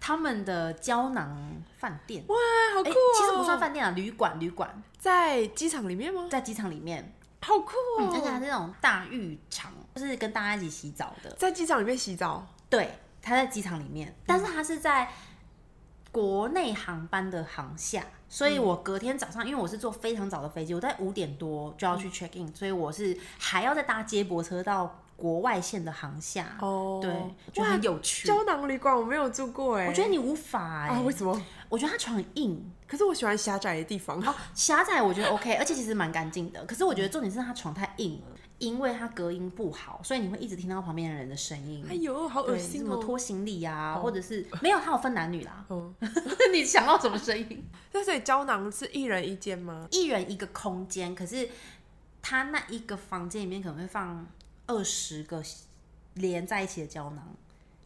[0.00, 2.24] 他们的胶囊饭店。
[2.28, 2.36] 哇，
[2.74, 2.94] 好酷哦！
[3.18, 6.28] 其实不算饭店啊，旅馆，旅馆在机场里面吗？
[6.30, 7.12] 在机场里面。
[7.40, 8.00] 好酷哦！
[8.00, 12.46] 你看看这种大浴场，就是跟大家一起洗澡的，在机场里面洗澡。
[12.68, 15.08] 对，他在机场里面，但是他是在
[16.10, 26.56] 国内航班的航下，所以我隔天早上，因为我是坐非常早的飞机，我在五点多就要去 check in，所以我是还要再搭接驳车到国外线的航下。
[26.60, 27.12] 哦，对，
[27.52, 28.26] 就很有趣。
[28.26, 31.40] 胶囊旅馆我没有住过哎，我觉得你无法哎，为什么？
[31.68, 32.72] 我觉得它床很硬。
[32.86, 34.18] 可是我喜欢狭窄的地方。
[34.26, 36.64] 哦， 狭窄我觉得 OK，而且其实蛮干净的。
[36.64, 41.84] 可是我觉得重点是它床太硬了，因为它隔音不好，所以你会一直听到旁边的人的声音。
[41.88, 42.84] 哎呦，好恶心哦！
[42.84, 45.64] 什么拖行李啊，或者是 没有，它有分男女啦。
[45.68, 45.92] 哦，
[46.50, 47.62] 你想到什么声音？
[47.92, 49.86] 那所以胶囊是一人一间吗？
[49.90, 51.50] 一人一个空间，可是
[52.22, 54.26] 他那一个房间里面可能会放
[54.66, 55.42] 二十个
[56.14, 57.36] 连在一起的胶囊，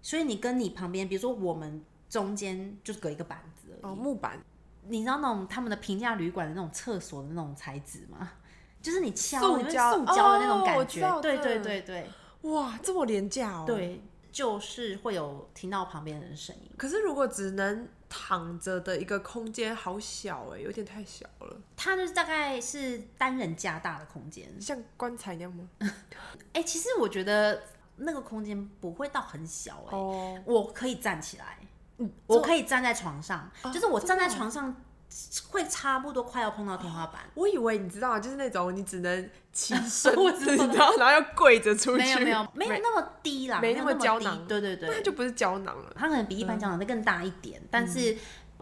[0.00, 3.42] 所以你跟你旁边，比如说我们中间就是隔一个板。
[3.82, 4.42] 哦，木板。
[4.88, 8.32] 你知道那种他们的平价旅馆的那种厕所的那种材质吗？
[8.80, 12.10] 就是你敲塑胶塑胶的那种感觉，对对对对，
[12.50, 13.64] 哇，这么廉价哦！
[13.64, 16.68] 对，就是会有听到旁边人的人声音。
[16.76, 21.56] 可是如果只能躺着的一个空间，好小哎，有点太小了。
[21.76, 25.68] 它就是大概是单人加大的空间，像棺材那样吗？
[26.54, 27.62] 哎， 其实我觉得
[27.94, 31.58] 那个空间不会到很小哎，我可以站起来。
[32.26, 34.74] 我可以站在床上，啊、就是我站在床上
[35.50, 37.22] 会差不多快要碰到天花板。
[37.34, 48.16] 我以为你知道，就是那种你只能起身， 你知道，然后要跪着出去，没有没有 没有那么低啦，没那么胶囊，对对对，那就不是胶囊了，它可能比一般胶囊再更大一点，嗯、但是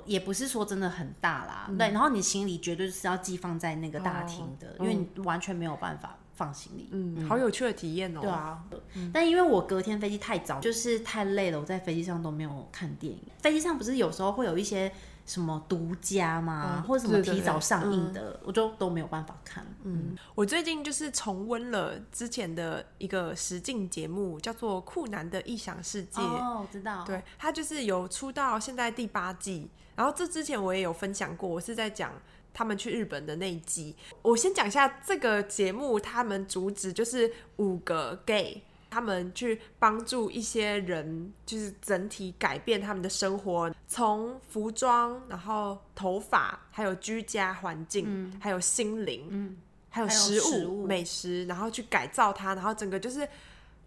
[0.06, 1.66] 也不是说真的很大啦。
[1.68, 6.16] 嗯、对，然后你行李绝对是要寄放在那个大厅的，哦、因为你完全没有办法。
[6.40, 8.20] 放行李，嗯，好有趣的体验哦。
[8.22, 8.64] 对啊，
[9.12, 13.20] 但因为我隔天飞机太早，就是太累了，我在飞机上都没有看电影。
[13.40, 14.90] 飞机上不是有时候会有一些
[15.26, 16.82] 什么独家吗？
[16.88, 19.66] 或者什么提早上映的，我就都没有办法看。
[19.82, 26.22] 嗯，我最近就是重温了之前的一个实境节目，叫做《酷男的异想世界》。
[26.24, 27.04] 哦，我知道。
[27.04, 32.10] 对，他就是有出到现在第八季，然后这之前我也有分享过，我是在讲。
[32.52, 35.98] 他们去日本的那一集，我先讲一下这个节目。
[36.00, 49.56] 他们主旨就是五个 gay，他们去帮助一些人，就是整体改变他们的生活，从服装，然后头发，还有居家环境，嗯、还有心灵，嗯、
[49.88, 53.28] 还有食物、食物美食，然后去改造它，然后整个就是。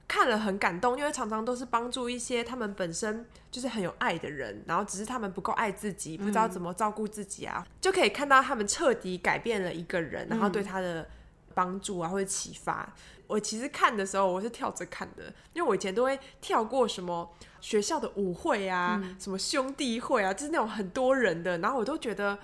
[0.07, 11.07] 看了很感动，因为常常都是帮助一些他们本身就是很有爱的人，然后只是他们不够爱自己，不知道怎么照顾自己啊，嗯、就可以看到他们彻底改变了一个人，然后对他的
[11.53, 12.83] 帮助啊或者启发。
[12.95, 22.37] 嗯、我其实看的时候我是跳着看的，因为我以前都会跳过什么学校的舞会啊，嗯、什么兄弟会啊，就是那种很多人的，然后我都觉得。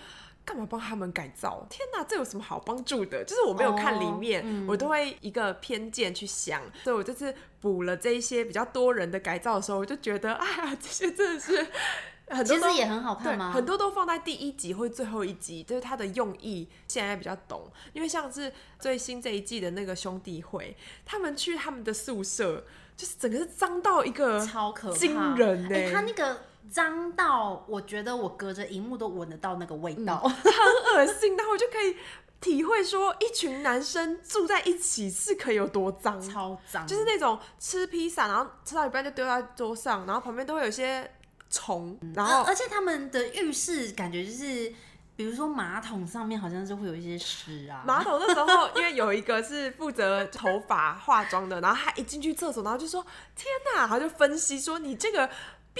[0.50, 1.64] 干嘛帮他们改造？
[1.70, 3.24] 天哪，这有什么好帮助的？
[3.24, 6.64] 就是我没有看里面，哦嗯、我都会一个偏见去想。
[6.84, 7.32] 所以我这次
[7.62, 11.68] 补了这一些比较多人的改造的时候，我就觉得，哎呀， 这些真的是
[12.30, 13.52] 很多，其实也很好看吗？
[13.52, 17.72] 很多都放在第一集或最后一集，就是它的用意现在比较懂。
[17.94, 22.66] 因为像是最新这一季的那个兄弟会，他们去他们的宿舍，
[22.98, 26.49] 就是整个是脏到一个超可怕，惊人哎、欸，他那个。
[26.70, 31.36] 脏到我觉得我隔着荧幕都闻得到那个味道，嗯、很恶心。
[31.36, 31.96] 然后我就可以
[32.40, 41.12] 体会说，一群男生住在一起是可以有多脏，超脏，就是那种吃披萨，然后吃到一半就丢在桌上，然后旁边都会有一些
[41.50, 44.72] 虫，然后、嗯、而且他们的浴室感觉就是，
[45.16, 47.84] 比如说马桶上面好像是会有一些屎啊。
[47.86, 53.04] 马桶那时候因为有一个是负责头发化妆的，然后他一进去厕所，然后就说
[53.36, 55.28] ：“天哪！”他就分析说：“你这个。”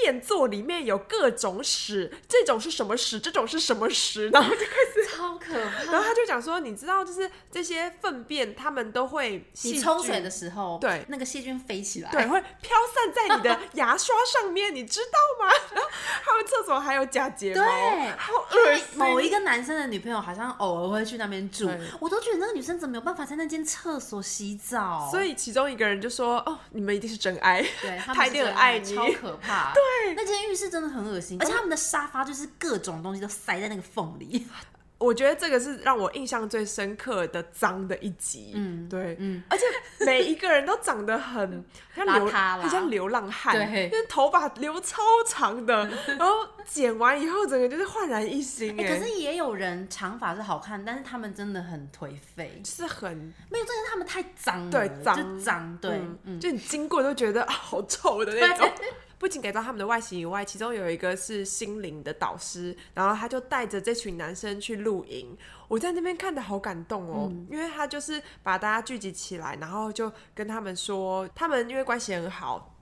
[0.02, 3.20] 便座里面有各种屎，这种是什么屎？
[3.20, 4.30] 这种是什么屎？
[4.34, 5.92] 然后就开始超可怕。
[5.92, 15.54] 然后他就讲说，你知道，就是这些粪便，他们都会你冲水的时候，对那个细菌飞起来，对，会飘散在你的牙刷上面，你知道吗？
[15.74, 15.90] 然 后
[16.24, 18.86] 他们厕所还有假睫毛，对，好恶心。
[18.96, 21.70] 某一个男生的女朋友好像偶尔会去那边住，
[22.00, 25.08] 我都觉得那个女生怎么有办法在那间厕所洗澡？
[25.12, 34.46] 所以其中一个人就说：“哦，你们一定是真爱，对， 他一定很爱你，超可怕。”对，那间浴室真的很恶心，而且他们的沙发就是各种东西都塞在那个缝里。
[35.00, 38.52] 我觉得这个是让我印象最深刻的脏的一集。
[38.54, 39.64] 嗯，对，嗯，而且
[40.06, 41.64] 每一个人都长得很
[41.96, 46.34] 像流，很像流浪汉，对，就是头发留超长的， 然后
[46.66, 48.80] 剪完以后整个就是焕然一新。
[48.80, 56.02] 哎，可是也有人长发是好看，但是他们真的很颓废，是很没有，就是他们太脏了，对，脏，脏，对，
[56.40, 58.70] 就你经过都觉得好臭的那种。
[59.20, 65.38] 不仅改造他们的外形以外，其中有一个是心灵的导师，然后他就带着这群男生去露营。
[65.68, 72.74] 我在那边看的好感动哦，嗯、因为他就是把大家聚集起来，然后就跟他们说，他们因为关系很好，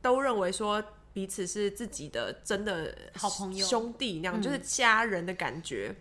[0.00, 5.94] 都认为说彼此是自己的真的好朋友、兄弟那样，就是家人的感觉。
[5.94, 5.96] 嗯、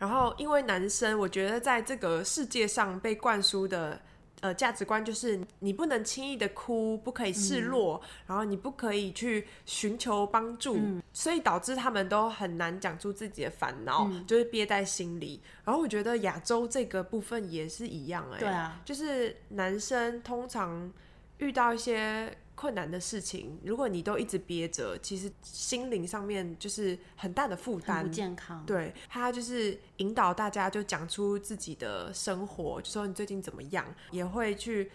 [0.00, 4.02] 然后因为男生，我觉得在这个世界上被灌输的。
[4.40, 15.40] 呃，价值观就是你不能轻易的哭，不可以示弱，嗯、然后你不可以去寻求帮助，嗯、所以导致他们都很难讲出自己的烦恼，嗯、就是憋在心里。
[15.64, 20.92] 然后我觉得亚洲这个部分也是一样、欸，哎，对啊，就是男生通常
[21.38, 22.36] 遇到一些。
[22.60, 28.62] 困难的事情，如果你都一直憋着，其实心灵上面就是很大的负担，不健康。
[28.66, 34.90] 对，他就是引导大家就讲出自己的生活，就说你最近怎么样，也会去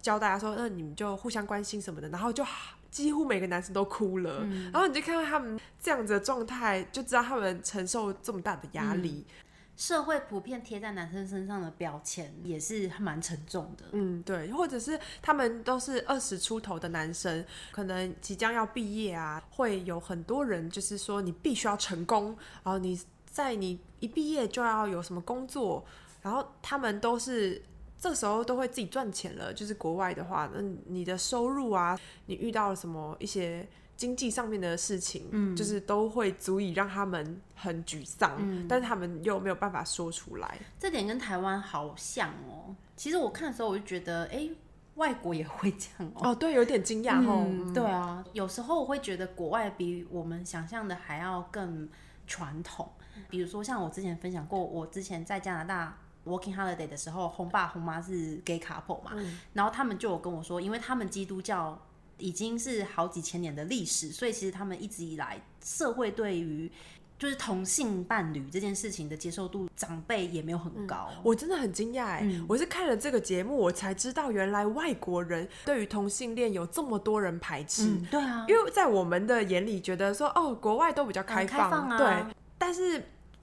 [0.00, 2.44] 教大家说，那你们就互相关心什么的，然后就
[2.88, 9.26] 几乎每个男生都哭了，嗯、然后你就看到他们这样子的状态，就知道他们承受这么大的压力。
[9.26, 9.34] 嗯
[9.78, 13.84] 社会普遍贴在男生身上的标签也是蛮沉重的。
[13.92, 25.84] 嗯，对，或者是他们都是二十出头的男生，可能即将要毕业啊，会有很多人就是说你必须要成功，然后你在你一毕业就要有什么工作，
[26.22, 27.62] 然后他们都是
[28.00, 29.54] 这时候都会自己赚钱了。
[29.54, 33.64] 就是国外的话，那你的收入啊，你遇到了什么一些。
[33.98, 40.56] 经济上面的事情，嗯，就是都会足以让他们很沮丧，嗯，但是他们又没有办法说出来。
[40.78, 42.76] 这点跟台湾好像哦。
[42.96, 44.48] 其实我看的时候，我就觉得，哎，
[44.94, 46.30] 外国也会这样哦。
[46.30, 47.44] 哦，对，有点惊讶哦。
[47.44, 51.88] 嗯，对啊，有时候我会觉得国外比我们想象的还要更
[52.24, 52.88] 传统。
[53.28, 61.76] 比如说，像我之前分享过，我之前在加拿大 working holiday 的时候，红爸红妈是 gay couple 嘛，嗯，然后他们就有跟我说，因为他们基督教。
[62.18, 66.70] 已经是好几千年的历史，所以其实他们一直以来社会对于
[67.18, 71.08] 就是同性伴侣这件事情的接受度，长辈也没有很高。
[71.10, 77.86] 嗯、我真的很惊讶哎，嗯、我是看了这个节目，我才知道原来外国人对于同性恋有这么多人排斥。
[77.86, 82.24] 嗯、对啊，因为在我们的眼里觉得说哦，国外都比较开放，对，
[82.56, 83.02] 但是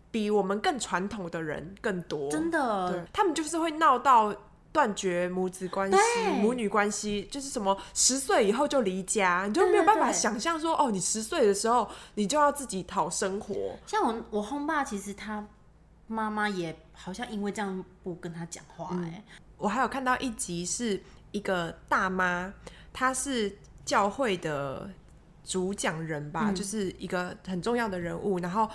[0.10, 4.34] 比我们更传统的人更多，真的，对，他们就是会闹到。
[4.76, 5.98] 断绝母子关系、
[6.42, 13.56] 母女关系，就是什么十岁以后就离家，你就没有办法想象说，哦，你十岁的时候你就要自己讨生活。
[13.88, 15.48] 像我，我轰爸其实他
[16.08, 19.42] 妈妈也好像因为这样不跟他讲话哎、欸嗯。
[19.58, 21.02] 我还有看到一集是
[21.32, 22.54] 一个大妈，
[22.92, 24.90] 她是教会的
[25.46, 28.70] 主讲人吧，嗯、就是一个很重要的人物，然后。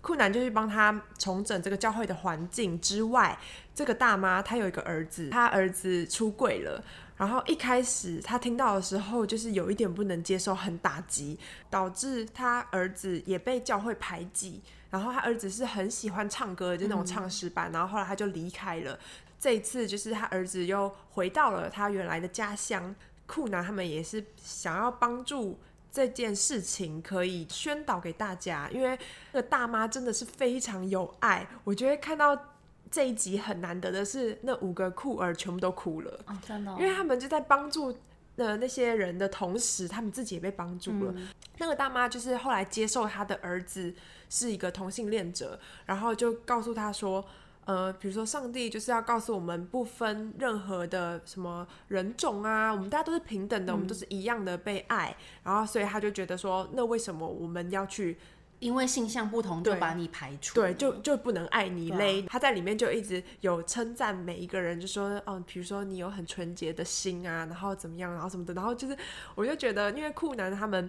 [0.00, 3.38] 酷男就去帮他重整这个教会的环境之外，
[3.74, 6.82] 这个大妈她有一个儿子，她儿子出柜了，
[7.16, 11.38] 然后一开始他听到的时候，就是有一点不能接受，很打击，
[11.70, 14.60] 导致他儿子也被教会排挤。
[14.90, 17.70] 然后他儿子是很喜欢唱歌，就那种唱诗班。
[17.72, 18.96] 然后后来他就离开了。
[19.40, 22.94] 这一次就是他儿子又回到了他原来的家乡。
[23.26, 25.58] 酷男他们也是想要帮助
[25.90, 28.96] 这件事情可以宣导给大家，因为
[29.32, 31.46] 那个大妈真的是非常有爱。
[31.64, 32.53] 我觉得看到。
[32.94, 37.92] 这一集很难得的是，那五个酷儿全部都哭了，哦，真的哦，因为他们就在帮助
[38.36, 41.12] 的那些人的同时，他们自己也被帮助了。
[41.16, 41.26] 嗯。
[41.58, 43.92] 那个大妈就是后来接受他的儿子
[44.30, 47.24] 是一个同性恋者，然后就告诉他说，
[47.64, 55.16] 呃，比如说上帝就是要告诉我们，不分任何的什么人种啊，我们大家都是平等的，我们都是一样的被爱。
[55.42, 58.16] 然后所以他就觉得说，那为什么我们要去？
[58.60, 62.22] 因为性向不同就把你排除，对，就就不能爱你嘞。
[62.22, 68.96] 啊、他在里面就一直有称赞每一个人，就说，嗯，比如说你有很纯洁的心啊，然后怎么样，然后什么的，然后就是，
[69.34, 70.88] 我就觉得，因为酷男他们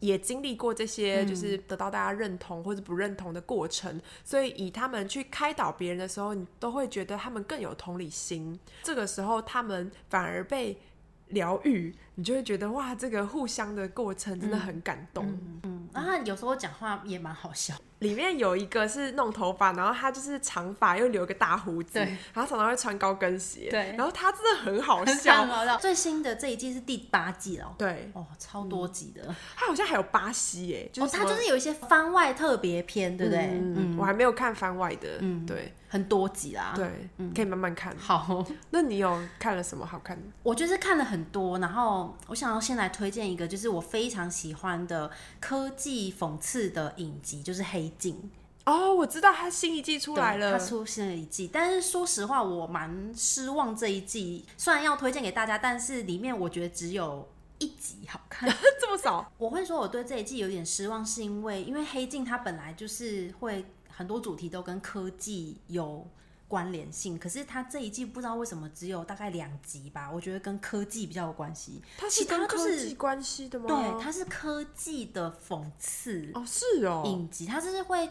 [0.00, 8.58] 也经历过这些，就是得到大家认同或者不认同的过程，嗯、所以以他们去开导别人的时候，你都会觉得他们更有同理心。
[8.82, 10.78] 这个时候，他们反而被
[11.28, 11.94] 疗愈。
[12.18, 15.24] 你就会觉得哇，这个互相的过程真的很感动。
[15.24, 17.76] 嗯，嗯，嗯，然后有时候讲话也蛮好笑。
[18.00, 25.76] 里面有一个是弄头发，然后他就是长发又留个大胡子，然后常常会穿高跟鞋，对，然后他真的很好笑，很好笑。
[25.78, 33.48] 最新的这一季是第八季了，对，哦，超多集的，他好像还有巴西耶，就是他就是有一些番外特别篇，对不对？
[33.52, 36.88] 嗯，我还没有看番外的，嗯，对，很多集啦，对，
[37.34, 37.96] 可以慢慢看。
[37.98, 40.22] 好，那你有看了什么好看的？
[40.42, 48.14] 我就是看了很多，然后我想要先来推荐一个，就是我非常喜欢的科技讽刺的影集，就是《黑镜》。
[48.70, 54.44] 哦，我知道他新一季出来了，他出新了一季，但是说实话，我蛮失望这一季。
[54.58, 57.26] 虽然要推荐给大家，但是里面我觉得只有
[57.58, 58.46] 一集好看，
[58.78, 59.32] 这么少。
[59.38, 66.06] 我会说我对这一季有点失望，是因为因为黑镜它本来就是会很多主题都跟科技有
[66.48, 71.80] 关联性，可是它这一季不知道为什么只有大概两集吧，我觉得跟科技比较有关系。
[71.96, 73.66] 它是跟科技关系的吗？
[73.68, 78.08] 对，它是科技的讽刺哦，是哦，影集它就是会。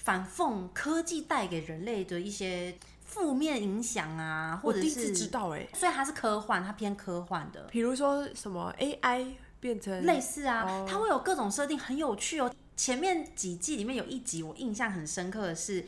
[0.00, 7.64] 反讽科技带给人类的一些负面影响啊，或者是知道哎，所以它是科幻，它偏科幻的。
[7.64, 12.50] 比如说什么 AI 变成类似啊，哦、它会有各种设定，很有趣哦。
[12.74, 15.84] 前面几季里面有一集我印象很深刻的是，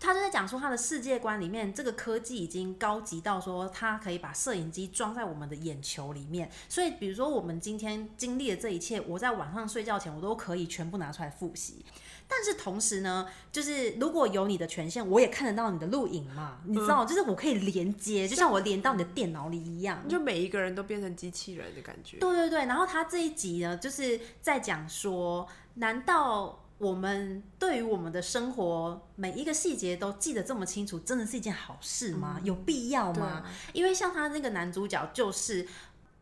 [0.00, 6.50] 他就在讲说他的世界观里面，这个科技已经高级到说，他可以把摄影机装在我们的眼球里面。
[6.68, 11.84] 所以比如说我们今天经历的这一切，我在晚上睡觉前，我都可以全部拿出来复习。
[12.30, 22.18] 但是同时呢，就是如果有你的权限，我也看得到你的录影嘛，你知道，就是我可以连接，就像我连到你的电脑里一样，就每一个人都变成机器人的感觉。
[22.18, 32.36] 对对对，然后他这一集呢，就是在讲说，难道我们对于我们的生活每一个细节都记得这么清楚，真的是一件好事吗？
[32.38, 33.44] 嗯、有必要吗？
[33.72, 35.68] 因为像他那个男主角就是。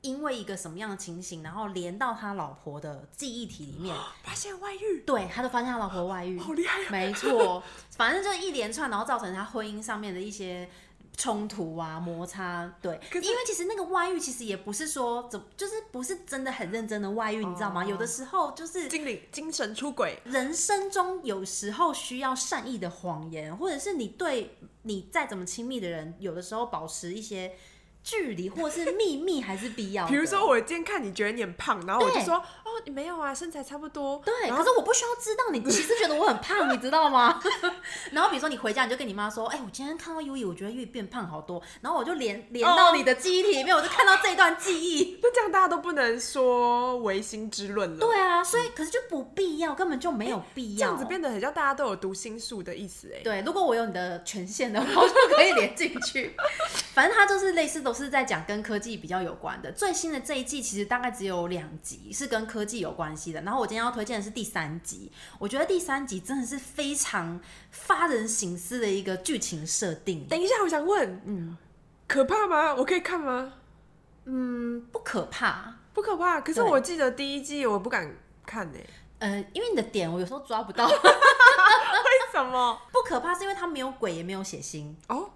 [0.02, 10.68] 因为一个什么样的情形，然后连到他老婆的记忆体里面， 发现外遇，对，他就发现他老婆外遇，好厉害啊，没错，反正就一连串，然后造成他婚姻上面的一些
[11.16, 17.84] 冲突啊、摩擦，对，因为其实那个外遇其实也不是说怎，就是不是真的很认真的外遇，你知道吗？
[17.84, 27.56] 有的时候就是精灵精神出轨，人生中有时候需要善意的谎言，或者是你对你再怎么亲密的人，有的时候保持一些。
[28.07, 30.07] 距离或是秘密还是必要。
[30.07, 34.22] 比如说，我今天看你觉得你很胖，然后我就说，哦，你没有啊，身材差不多。
[34.24, 37.42] 对，可是我不需要知道你其实觉得我很胖，你知道吗？
[38.12, 41.61] 然后比如说你回家，你就跟你妈说，哎，我今天看到优衣，我觉得优衣变胖好多。
[41.80, 45.18] 然后我就连连到你的记忆体里面，我就看到这一段记忆。
[45.20, 47.98] 那这样大家都不能说唯心之论了。
[47.98, 50.78] 对啊，所以可是就不必要，根本就没有必要。
[50.78, 53.20] 这样子变得很像大家都有读心术的意思哎。
[53.24, 56.36] 对，如果我有你的权限的话，我就可以连进去。
[56.94, 59.72] 反正它就是类似都是在讲跟科技比较有关的。
[59.72, 63.40] 最新的这一季其实大概只有两集是跟科技有关系的。
[63.40, 67.40] 然后我今天要推荐的是第三集，我觉得第三集真的是非常
[67.70, 70.26] 发人省思的一个剧情设定。
[70.28, 71.57] 等一下，我想问，嗯，
[72.07, 72.74] 可怕吗？
[72.74, 73.55] 我可以看吗？
[74.26, 76.40] 嗯，不可怕，不可怕。
[76.40, 78.78] 可是我记得第一季我不敢看呢、
[79.20, 80.86] 欸，呃，因为你的点我有时候抓不到。
[80.92, 80.94] 为
[82.32, 82.80] 什么？
[82.92, 85.30] 不可怕是因为它没有鬼，也没有血腥哦，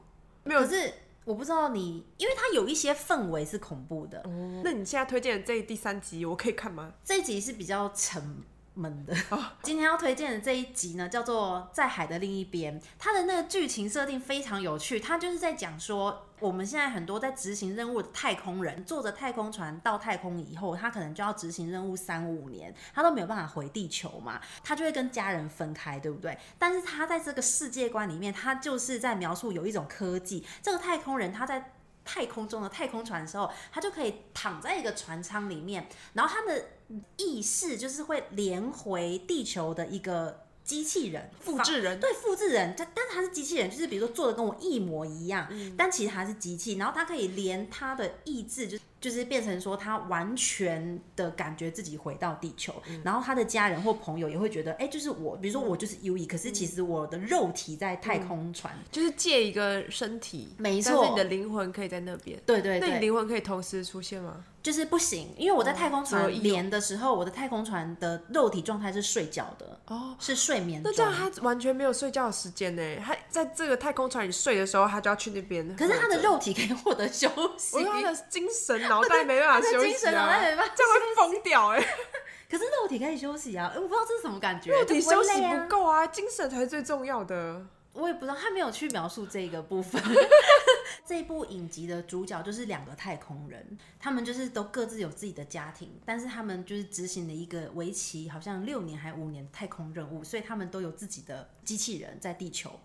[0.45, 0.93] 没有，可是。
[1.25, 4.21] 我不知道你，因为它有一些氛围是恐怖的。
[4.21, 6.95] 哦，那你现在推荐的这第三集，我可以看吗？
[7.05, 8.39] 这一集是比较沉
[8.81, 9.15] 闷的。
[9.29, 9.41] Oh.
[9.63, 14.99] 今天要推荐的这一集呢，叫做《在海的另一边》，它的那个剧情设定非常有趣。
[14.99, 26.39] 它就是在讲说，我们现在很多在执行任务的太空人，坐着太空船到太空以后，他可能就要执行任务三五年，他都没有办法回地球嘛，他就会跟家人分开，对不对？
[26.59, 31.73] 但是他在这个世界观里面，他就是在描述有一种科技，这个太空人他在。
[32.13, 36.71] 太空中的太空船的时候，他就可以躺在一个船舱里面，然后他的
[37.17, 48.77] 意识就是会连回地球的一个机器人，复制人，对，复制人，但但是他是机器人，就是比如说做的跟我一模一样，嗯、但其实他是机器，然后他可以连他的意志就。
[49.01, 64.45] 就是变成说，他完全的感觉自己回到地球，嗯、然后他的家人或朋友也会觉得，哎、欸，就是我，比如说我就是 Yui，可是其实我的肉体在太空船，嗯、就是借一个身体，没错，但是你的灵魂可以在那边，对，对对，那你灵魂可以同时出现吗？
[64.63, 70.83] 就是不行，因为我在太空船连的时候，我的太空船的肉体状态是睡觉的，哦，是睡眠。
[70.85, 72.83] 那这样他完全没有睡觉的时间呢？
[73.03, 75.67] 他在这个太空船里睡的时候，他就要去那边。
[75.75, 77.27] 可是他的肉体可以获得休
[77.57, 81.81] 息，我用他的精神脑袋没办法休息啊，精神脑袋没办法，这样会疯掉哎。
[82.51, 87.65] 可是肉体可以休息啊，我不知道这是什么感觉，肉体休息不够啊，精神才是最重要的。
[87.93, 90.01] 我也不知道，他没有去描述这个部分。
[91.07, 102.79] 这一部影集的主角就是两个太空人，他们就是都各自有自己的家庭，但是他们就是执行了一个为期好像六年还五年的太空任务，所以他们都有自己的机器人在地球。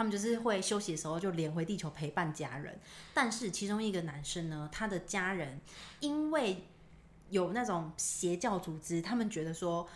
[0.00, 2.80] 他们就是会休息的时候就连回地球陪伴家人。
[3.12, 5.60] 但是其中一个男生呢，他的家人
[6.00, 6.64] 因为
[7.28, 9.86] 有那种邪教组织，他们觉得说。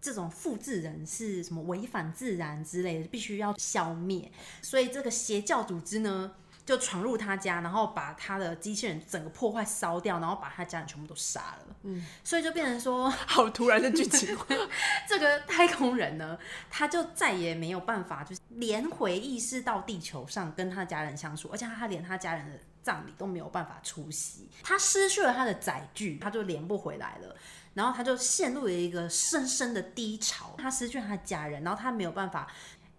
[0.00, 4.30] 这种复制人是什么违反自然之类的，必须要消灭。
[4.62, 6.36] 所以这个邪教组织呢，
[6.68, 11.76] 就闯入他家，然后把他的机器人整个破坏烧掉，然后把他家人全部都杀了。
[11.84, 14.36] 嗯，所以就变成说， 好突然的剧情。
[15.08, 16.38] 这个太空人呢，
[16.68, 27.34] 他就再也没有办法，就是连回意识到地球上跟他家人相处，而且他连他家人的葬礼都没有办法出席，他失去了他的载具，他就连不回来了。
[27.72, 32.46] 然后他就陷入了一个深深的低潮，他失去了他的家人，然后他没有办法。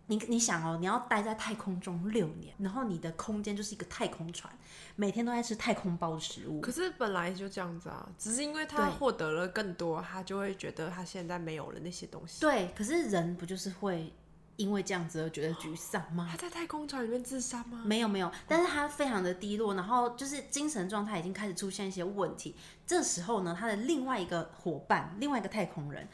[0.10, 4.54] 你你想哦，你要待在太空中六年，然后你的空间就是一个太空船，
[4.96, 6.60] 每天都在吃太空包的食物。
[6.60, 12.42] 可是本来就这样子啊，只是因为他获得了更多，他就会觉得他现在没有了那些东西。
[12.42, 14.12] 对，可是人不就是会。
[14.60, 16.28] 因为这样子而觉得沮丧吗？
[16.30, 17.82] 他在太空船里面自杀吗？
[17.86, 22.54] 没有没有，但是他非常的低落，然后就是精神状态已经开始出现一些问题。
[22.86, 26.06] 这时候呢，他的另外一个伙伴，另外一个太空人，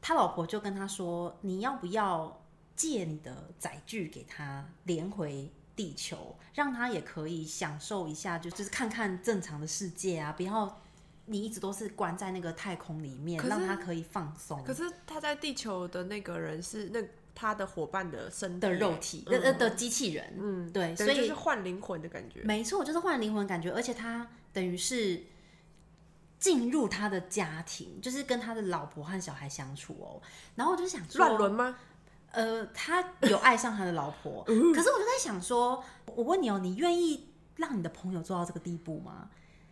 [0.00, 2.43] 他老婆就跟他说：“你要不要
[2.76, 10.82] 借你的载具给他连回地球，让他也可以享受一下，就就是看看正常的世界啊，不要
[11.26, 17.02] 你一直都是关在那个太空里面，让他可以放松。”可是他在地球的那个人是那。
[17.36, 25.20] 他的伙伴的身的肉体，呃、嗯、的机器人，嗯，对，所以就是换灵魂的感觉，没错，就是换灵魂感觉，而且他等于是
[26.38, 30.22] 进入他的家庭，就是跟他的老婆和小孩相处哦。
[30.54, 31.76] 然后我就想说，乱伦吗？
[32.34, 35.82] 呃，他有爱上他的老婆， 可是我就在想说，
[36.14, 39.28] 我问你哦，你愿意让你的朋友做到这个地步吗？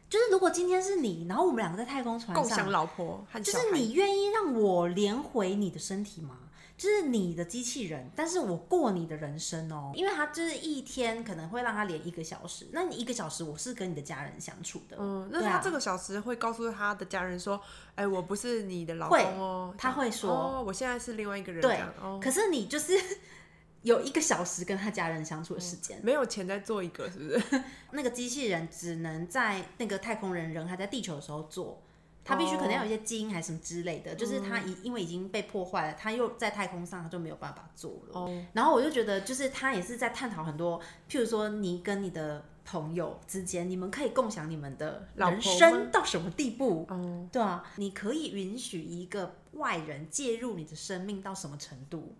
[0.08, 6.38] 就是如果今天是你，然后我们两个在太空船上，共享老婆和小孩，就是你愿意让我连回你的身体吗？
[6.82, 17.56] 就是你的机器人，但是我过你的人生哦，因为他就是一天可能会让他连一个小时，那你一个小时我是跟你的家人相处的，嗯，那他这个小时会告诉他的家人说，
[17.94, 21.78] 哎、欸，我不是你的老公哦，他会说，哦，我现在是另外一个人，对，
[22.20, 22.98] 可是你就是
[23.82, 27.62] 有一个小时跟他家人相处的时间，没有钱再做一个，是不是？
[27.92, 31.80] 那个机器人只能在那个太空人人还在地球的时候做。
[32.24, 34.18] 他必须可能要有一些基因还是什么之类的，oh.
[34.18, 38.14] 就是他已因为已经被破坏了，他又在太空上，他就没有办法做了。
[38.14, 38.30] Oh.
[38.52, 47.00] 然后我就觉得，就是他也是在探讨很多，譬如说你跟你的朋友之间，你们可以共享你们的人生到什么地步？Oh.
[47.32, 52.14] 对啊，你可以允许一个外人介入你的生命到什么程度？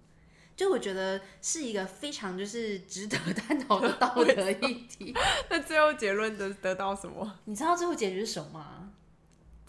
[0.54, 5.14] 就我觉得是一个非常就是值得 探讨的道德议题。
[5.48, 7.38] 那最后结论得得到什么？
[7.46, 8.81] 你知道最后结局是什么吗？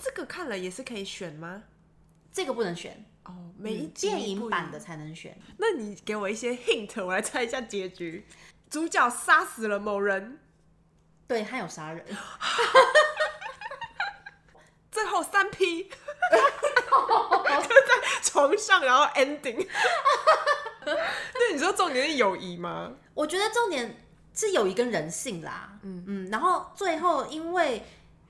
[0.04, 1.64] 这个看了也是可以选吗？
[2.30, 5.40] 这个不能选哦，每一集电影版的才能选。
[5.58, 8.28] 那你给我一些 hint，我来猜一下结局。
[8.70, 10.40] 主角杀死了某人，
[11.26, 12.06] 对，他有杀人。
[14.92, 15.90] 最后三 P，就
[17.70, 19.66] 在床上，然后 ending。
[20.86, 22.92] 那你说重点是友谊吗？
[23.14, 25.80] 我觉得重点是友谊跟人性啦。
[25.84, 27.82] 嗯嗯，然后最后因为。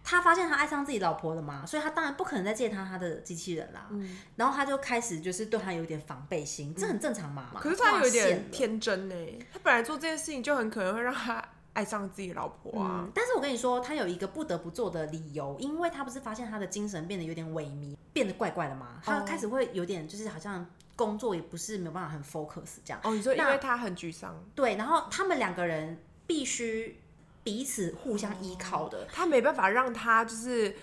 [0.04, 3.88] 他发现他爱上自己老婆了嘛，所以他当然不可能再借他他的机器人啦。
[3.90, 7.52] 嗯，然后他就开始就是对他有点防备心，这很正常嘛。
[7.56, 9.16] 可是他有点天真呢，
[9.52, 11.42] 他本来做这件事情就很可能会让他
[11.72, 13.06] 爱上自己老婆啊。
[13.06, 19.00] 嗯，但是我跟你说，他有一个不得不做的理由，因为他不是发现他的精神变得有点萎靡，变得怪怪的嘛。
[19.02, 20.66] 他开始会有点就是好像
[20.98, 23.00] 工作也不是没有办法很 focus 这样。
[23.04, 24.44] 哦，你说因为他很沮丧。
[24.54, 25.98] 对，然后他们两个人
[26.28, 27.00] 必须。
[27.44, 30.76] 彼此互相依靠的，他没办法让他就是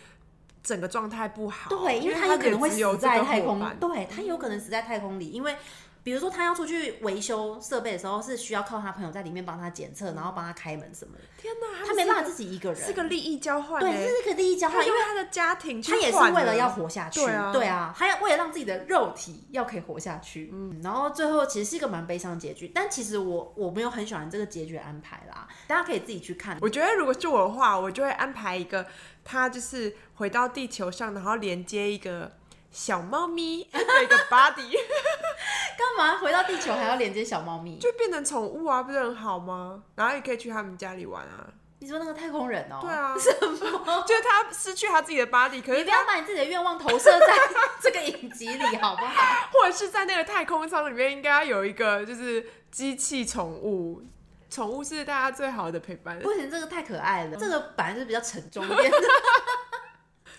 [0.63, 1.71] 整个状态不好。
[1.71, 5.57] 对，因为他有可能会死在太空，对，他有可能死在太空里，因为。
[6.03, 11.25] 比如说，他要出去维修设备的时候，是需要靠他朋友在里面帮他检测，然后帮他开门什么的。
[11.37, 13.81] 天哪，他，他没办法自己一个人，是个利益交换。
[13.81, 17.21] 对，是一个利益交换，因为他的家庭，他也是为了要活下去。
[17.21, 20.51] 对啊，对啊，他要为了让自己的肉体要可以活下去。
[20.53, 26.57] 嗯，然后最后其实是一个蛮悲伤的结局，但其实我我没有很喜欢这个结局安排啦，大家可以自己去看。
[26.63, 28.87] 我觉得如果是我的话，我就会安排一个
[29.23, 32.40] 他就是回到地球上，然后连接一个。
[32.71, 34.71] 小猫咪的一个 body，
[35.77, 37.79] 干嘛回到地球还要连接小猫咪？
[37.79, 39.83] 就变成宠物啊，不是很好吗？
[39.97, 41.47] 然后也可以去他们家里玩啊。
[41.81, 42.79] 你说那个太空人哦？
[42.83, 43.15] 对啊。
[43.19, 44.05] 什么？
[44.07, 47.37] 就是他失去他自己的 body，可是你不要把你自己的愿望投射在
[47.83, 49.49] 这个影集里，好不好？
[49.53, 54.03] 或者是在那个太空舱里面，应该要有一个就是机器宠物，
[54.49, 56.21] 宠物是大家最好的陪伴。
[56.21, 58.99] 不行，这个太可爱了，这个本来就是比较沉重一点的。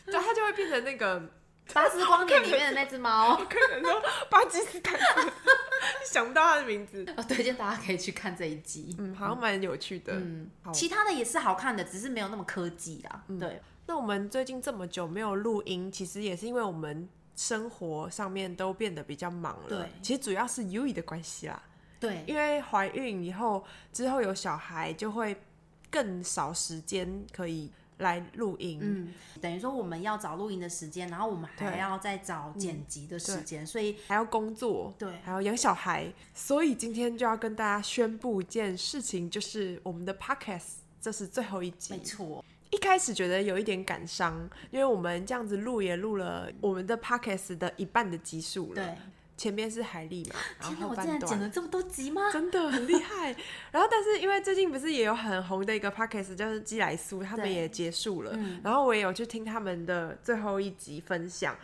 [0.06, 1.22] 对，它就会变成那个。
[1.74, 5.00] 巴斯光年里面的那只猫，可能说巴基斯坦，
[6.06, 7.06] 想不到它的名字。
[7.16, 10.14] 我， 推荐大家可以去看这一集，嗯，好像蛮有趣的。
[10.14, 13.24] 嗯，其他的也是好看的，只是没有那么科技啦。
[13.28, 13.62] 嗯、对。
[13.86, 17.08] 那我们最近这么久没有录音，其实也是因为我们
[17.38, 19.70] 生活上面都变得比较忙了。
[19.70, 21.62] 对，其实主要是 Yui 的关系啦。
[22.02, 25.42] 对，因为怀孕以后之后有小孩，就会
[25.90, 27.72] 更少时间可以。
[28.02, 42.44] 来录音，嗯，等于说我们要找录音的时间，然后我们还要再找剪辑的时间，嗯，所以还要工作，对，还要养小孩，所以今天就要跟大家宣布一件事情，就是我们的 podcast 这是最后一集，没错。
[42.72, 48.96] 一开始觉得有一点感伤，因为我们这样子录也录了我们的 podcast 的一半的集数了，对。
[49.42, 52.32] 前面是海莉嘛，然后后半段，我竟然剪了这么多集吗？
[52.32, 53.36] 真的很厉害。
[53.74, 58.34] 然后，但是因为最近不是也有很红的一个 podcast 就是基莱苏，他们也结束了。
[58.36, 61.58] 嗯、然后我也有去听他们的最后一集分享，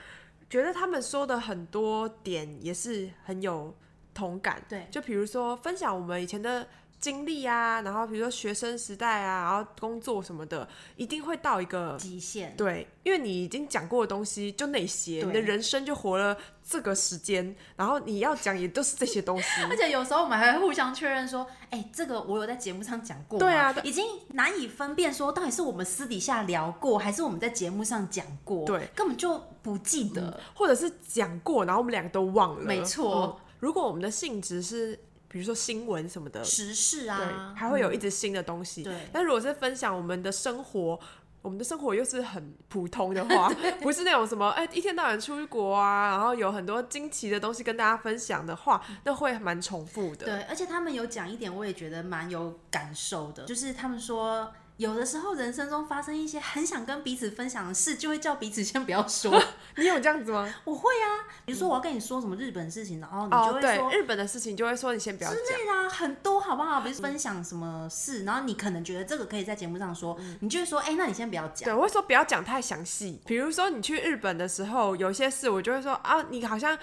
[0.49, 3.75] 觉得他们说的很多点也是很有
[4.11, 4.59] 同感。
[4.67, 6.67] 对，就比如说分享我们以前的。
[6.99, 12.55] 经历啊，然后比如说学生时代啊，然后工作什么的，一定会到一个极限。
[12.57, 16.35] 对，因为你已经讲过的东西就那些，你的人生就活了
[16.67, 19.61] 这个时间，然后你要讲也都是这些东西。
[19.69, 23.37] 而且有时候我们还会互相确认说，哎，这个我有在节目上讲过。
[23.37, 28.65] 对啊，已经难以分辨说到底是我们私底下聊过，还是我们在节目上讲过。
[28.65, 32.61] 对，根本就不记得，嗯、或者是讲过，然后我们两个都忘了。
[32.61, 34.99] 没错、嗯，如果我们的性质是。
[35.27, 38.83] 比如说新闻什么的，时事啊，对，还会有一直新的东西。
[38.83, 40.99] 对，但如果是分享我们的生活，
[41.41, 43.49] 我们的生活又是很普通的话，
[43.81, 50.25] 不是那种什么哎、欸、一天到晚出国啊，然后有很多惊奇的东西跟大家分享的话，那会蛮重复的。
[50.25, 54.51] 对，而且他们有讲一点，我也觉得蛮有感受的，就是他们说。
[54.77, 59.43] 有的时候，人生中发生一些很想跟彼此分享的事，就会叫彼此先不要说。
[59.75, 60.53] 你有这样子吗？
[60.63, 65.39] 我会啊，比如说我要跟你说什么日本事情，然后你就会说、日本的事情，就会说你先不要讲。
[65.39, 66.81] 之类的啊，很多好不好？
[66.81, 71.65] 比如分享什么事，然后你可能觉得这个可以在节目上说，嗯、你就会说，哎、欸，那你先不要讲。
[71.65, 73.19] 对，我会说不要讲太详细。
[73.25, 76.77] 比如说你去日本的时候，有些事我就会说啊，你好像。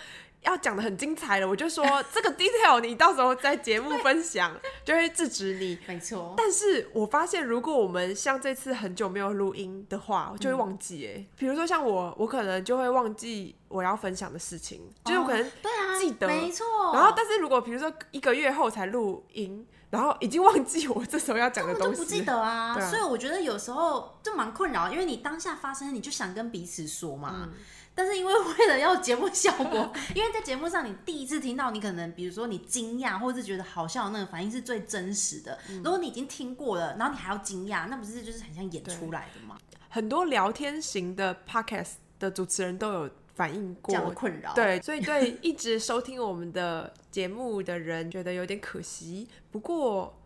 [0.44, 5.78] 要讲的很精彩了，我就说这个 detail 你到时候在节目分享就会制止你。
[5.86, 6.34] 没错。
[6.36, 11.24] 但是我发现，如果我们像这次很久没有录音的话，我就会忘记哎。
[11.36, 16.66] 比如说像我，我可能就会忘记我要分享的事情，就是我可能对啊记得没错。
[16.92, 22.78] 然后，但是如果比如说一个月后才录音，然后已经忘记我这时候要讲的东西，不记得啊。
[22.90, 27.48] 所以我觉得有时候就蛮困扰，因为你当下发生，你就想跟彼此说嘛。
[27.94, 35.58] 但是因为 为了要节目效果，因为在节目上你第一次听到，你可能比如说你惊讶或者是觉得好笑的那个反应是最真实的。
[35.70, 39.56] 嗯、如果你已经听过了，然后你还要惊讶，那不是就是很像演出来的吗？
[39.88, 49.28] 很多聊天型的 podcast 的主持人都有反映过这样的困扰，对，所以对一直收听我们的节目的人觉得有点可惜。
[49.50, 50.18] 不过。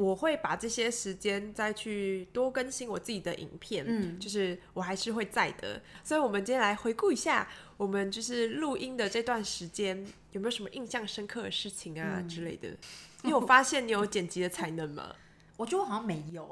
[0.00, 5.82] 我会把这些时间再去多更新我自己的影片，嗯，就是我还是会在的。
[6.02, 7.46] 所以，我们今天来回顾一下
[7.76, 12.68] 我们就是录音的这段时间，有没有什么印象深刻的事情啊、嗯、之类的？
[13.24, 15.14] 因为我发现你有剪辑的才能吗？
[15.58, 16.48] 我觉得我好像没有，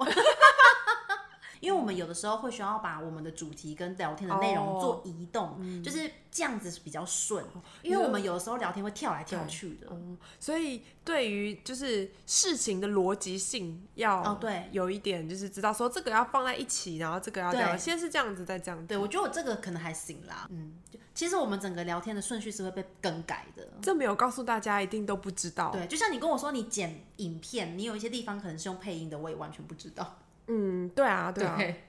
[1.61, 7.45] 因为我们有的时候会需要把我们的主题跟聊天的内容做移动，哦、就是这样子比较顺。
[7.83, 18.87] 因为我们有的时候聊天会跳来跳去的，嗯、所以对于就是事情的逻辑性要哦对有一点就是知道说这个要放在一起，然后这个要这样，对先是这样子再这样子。
[18.87, 20.47] 对，我觉得我这个可能还行啦。
[20.51, 20.75] 嗯，
[21.15, 25.71] 其实我们整个聊天的顺序是会被更改的，这没有告诉大家，一定都不知道。
[25.71, 30.19] 对，就像你跟我说你剪影片，你有一些地方可能是用配音的，我也完全不知道。
[30.49, 31.55] 嗯，对啊，对啊。
[31.57, 31.85] 对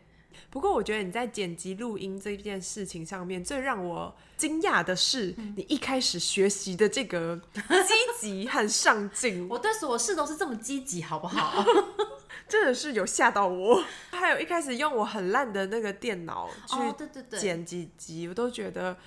[0.51, 9.47] 不过我觉得你在剪辑录音这件事情上面，最让我惊讶的是，你一开始学习的这个积极和上进。
[9.49, 11.63] 我对所有事都是这么积极，好不好？
[12.47, 13.83] 真的是有吓到我。
[14.11, 18.97] 还有一开始用我很烂的那个电脑去剪辑辑，我都觉得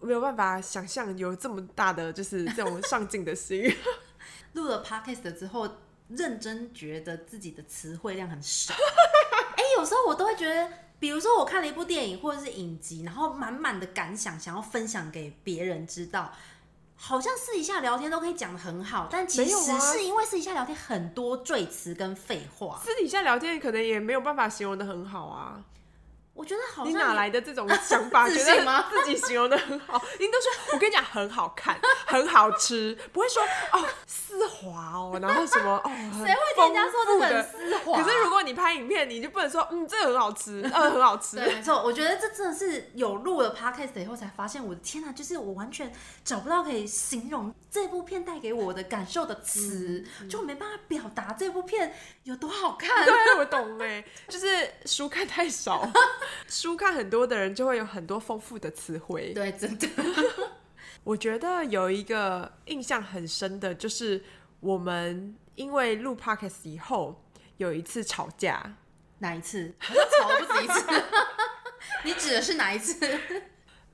[0.00, 3.74] 没有办法想象有这么大的就是这种上进的心。
[4.52, 5.68] 录了 podcast 之后，
[6.08, 8.74] 认真觉得自己的词汇量很少。
[8.74, 16.32] 哎、欸，有时候我都会觉得，比如说我看了一部电影或者是影集，然后满满的感想想要分享给别人知道，
[16.94, 25.62] 好像私底下聊天都可以讲的很好，但其实是因为私底下聊天很多赘词跟废话，私底下聊天可能也没有办法形容的很好啊。
[26.36, 28.28] 我觉得好像你哪来的这种想法？
[28.30, 28.86] 觉得吗？
[28.90, 31.76] 自己形容的很好，你都说我跟你讲很好看，
[32.06, 35.90] 很好吃，不会说哦丝滑哦，然后什么哦，
[36.24, 38.02] 谁会听人家说这很丝滑？
[38.02, 41.36] 可是如果你拍影片，你就不能说嗯，这个很好吃，嗯，很好吃。
[41.38, 45.90] 对，没错，我觉得这真的是有录了 podcast 以后才发现，我的天哪，就是我完全
[46.22, 53.06] 找不到可以形容这部片带给我的感受的词，就没办法表达这部片有多好看。
[53.06, 54.46] 对，我懂哎，就是
[54.84, 55.90] 书看太少。
[56.48, 59.32] 书看很多的人就会有很多丰富的词汇。
[59.34, 59.88] 对，真的。
[61.04, 64.24] 我觉得有一个印象很深的，就是
[64.58, 67.24] 我们因为录 Podcast 以后
[67.58, 68.74] 有一次吵架。
[69.18, 69.72] 哪一次？
[69.80, 71.02] 吵不止一次。
[72.04, 72.98] 你指的是哪一次？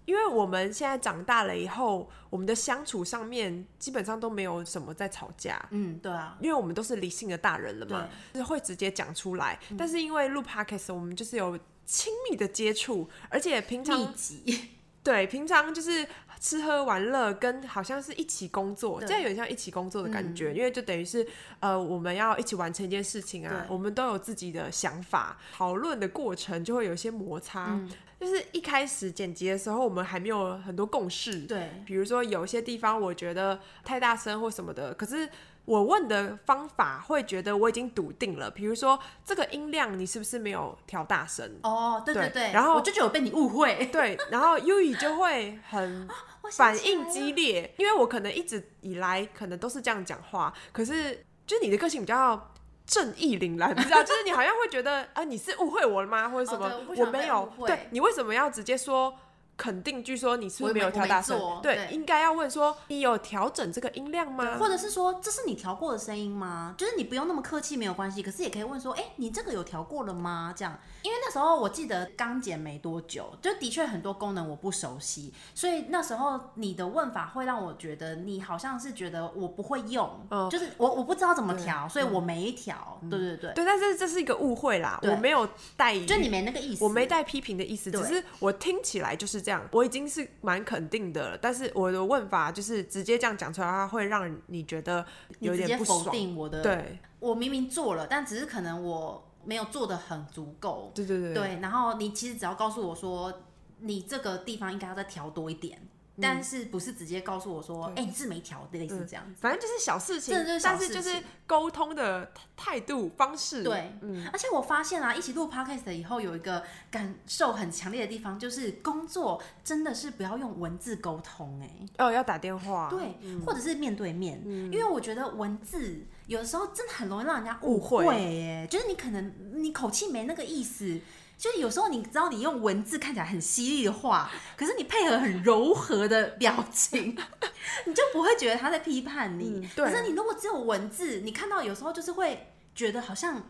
[0.04, 5.64] 因为我们现在长大了以后，我们的相处上面基本上都没有什么在吵架。
[5.70, 6.36] 嗯，对啊。
[6.40, 9.58] 因为我们都是理性的大人了嘛，就是会直接讲出来。
[9.68, 11.58] 嗯、但是因为录 Podcast，我们就是有。
[11.84, 14.12] 亲密的接触，而且平常
[15.02, 16.06] 对，平常就是
[16.38, 19.08] 吃喝玩乐，跟好像是一起工作，对。
[19.08, 21.26] 这样有点像一起工作的感觉，嗯、因为就等于是
[21.58, 23.74] 呃，我们要一起完成一件事情啊，对。
[23.74, 35.28] 我们都有自己的想法，讨论的过程就会有一些摩擦，嗯、就是一开始剪辑的时候，我们还没有很多共识，对，比如说有些地方我觉得太大声或什么的，可是。
[35.64, 41.48] 我问的方法会觉得我已经笃定了，比如说这个音量你是不是没有调大声？
[41.62, 46.08] 哦，对对对，对然后我就觉得我被你误会， 对，然后 Yui 就会很
[46.52, 52.50] 反应激烈，因为我可能一直以来可能都是这样讲话，可是就是你的个性比较
[52.84, 56.28] 正义凛然，你知道， 就是你好像会觉得啊，你是误会我了吗？
[56.28, 56.66] 或者什么？
[56.66, 59.16] 哦、我，我没有，对，你为什么要直接说？
[59.62, 61.38] 肯定，据说你是不是没有调大声？
[61.62, 64.56] 对，对应该要问说你有调整这个音量吗？
[64.58, 66.74] 或者是说这是你调过的声音吗？
[66.76, 68.24] 就是你不用那么客气，没有关系。
[68.24, 70.52] 可是也可以问说，哎、欸，你这个有调过了吗？
[70.56, 82.98] 这样，因为那时候我记得刚剪没多久，就的确很多功能我不熟悉，所以那时候你的问法会让我觉得你好像是觉得我不会用，嗯、就是我我不知道怎么调，所以我没调。
[83.02, 89.51] 嗯、对对对，对，但是这是一个误会啦，我没有带，就你没那个意思，我没带批评的意思，只是我听起来就是这样。
[89.72, 95.04] 我已经是蛮肯定的了，但是我的问法就是直接这样讲出来，它会让你觉得
[95.40, 96.04] 有点不爽。
[96.04, 100.92] 否定我的，对，我明明做了，但只是可能我没有做的很足够。
[100.94, 101.58] 对对对，对。
[101.60, 103.32] 然后你其实只要告诉我说，
[103.80, 105.80] 你这个地方应该要再调多一点。
[106.22, 113.64] 但是不是直接告诉我说，哎，你是没调，类似这样子，反正就是小事情，但是就是沟通的态度方式。
[113.64, 114.26] 对，嗯。
[114.32, 121.68] 而且我发现啊，一起录 podcast 以后，有一个感受很强烈的地方，就是工作真的是不要用文字沟通，哎，
[121.98, 131.00] 哦，要打电话，对，或者是面对面，因为我觉得文字有的时候真的很容易让人家误会，哎，就是你可能你口气没那个意思。
[131.42, 137.18] 就是有时候你知道，你用文字看起来很犀利的话，可是你配合很柔和的表情，
[137.84, 139.48] 你就不会觉得他在批判你。
[139.48, 139.90] 嗯、对。
[139.90, 143.42] 可是你如果只有文字，你看到有时候就是会觉得好像。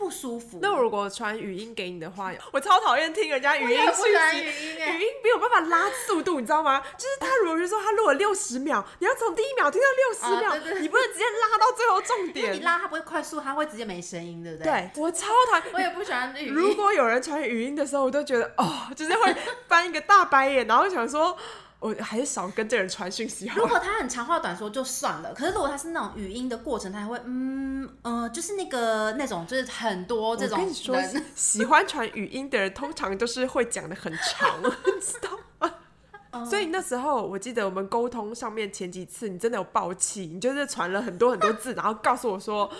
[0.00, 0.58] 不舒服。
[0.62, 3.94] 那我如果传语音给你的话，我超讨厌听人家语音讯
[4.32, 4.40] 息。
[4.40, 6.82] 语音，语音没有办法拉速度，你知道吗？
[6.96, 12.54] 就是他如果是说他录了六十秒，你要从第一秒听到六十秒，你不能直接拉到最后重点。
[12.54, 14.72] 你拉他不会快速，他会直接没声音，对不对？
[14.72, 15.66] 对，我超讨厌。
[15.74, 16.54] 我也不喜欢语音。
[16.54, 19.36] 如果有人传语音的时候，我都觉得哦，就是会
[19.68, 21.36] 翻一个大白眼，然后想说。
[21.80, 23.50] 我还是少跟这人传讯息。
[23.56, 30.94] 如果他很长话短说就算了，可是如果他是那种语音的过程，他还会嗯呃，就是那个那种就是很多这种跟你说，
[31.34, 36.44] 喜欢传语音的人通常都是会讲的很长， 你知道吗？
[36.44, 42.70] 所以那时候我记得我们沟通上面前几次，你真的有爆气，你就是传了很多很多字，然后告诉我说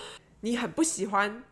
[0.43, 1.43] 你很不喜欢。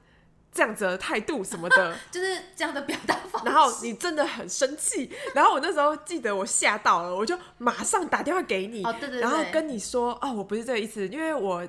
[0.52, 3.46] 这样子的态度什么的， 就是这样的表达方式。
[3.48, 11.66] 然后你真的很生气，然后我那时候记得我吓到了，我就马上打电话给你，哦、对对对，然后跟你说，哦，我不是这个意思，因为我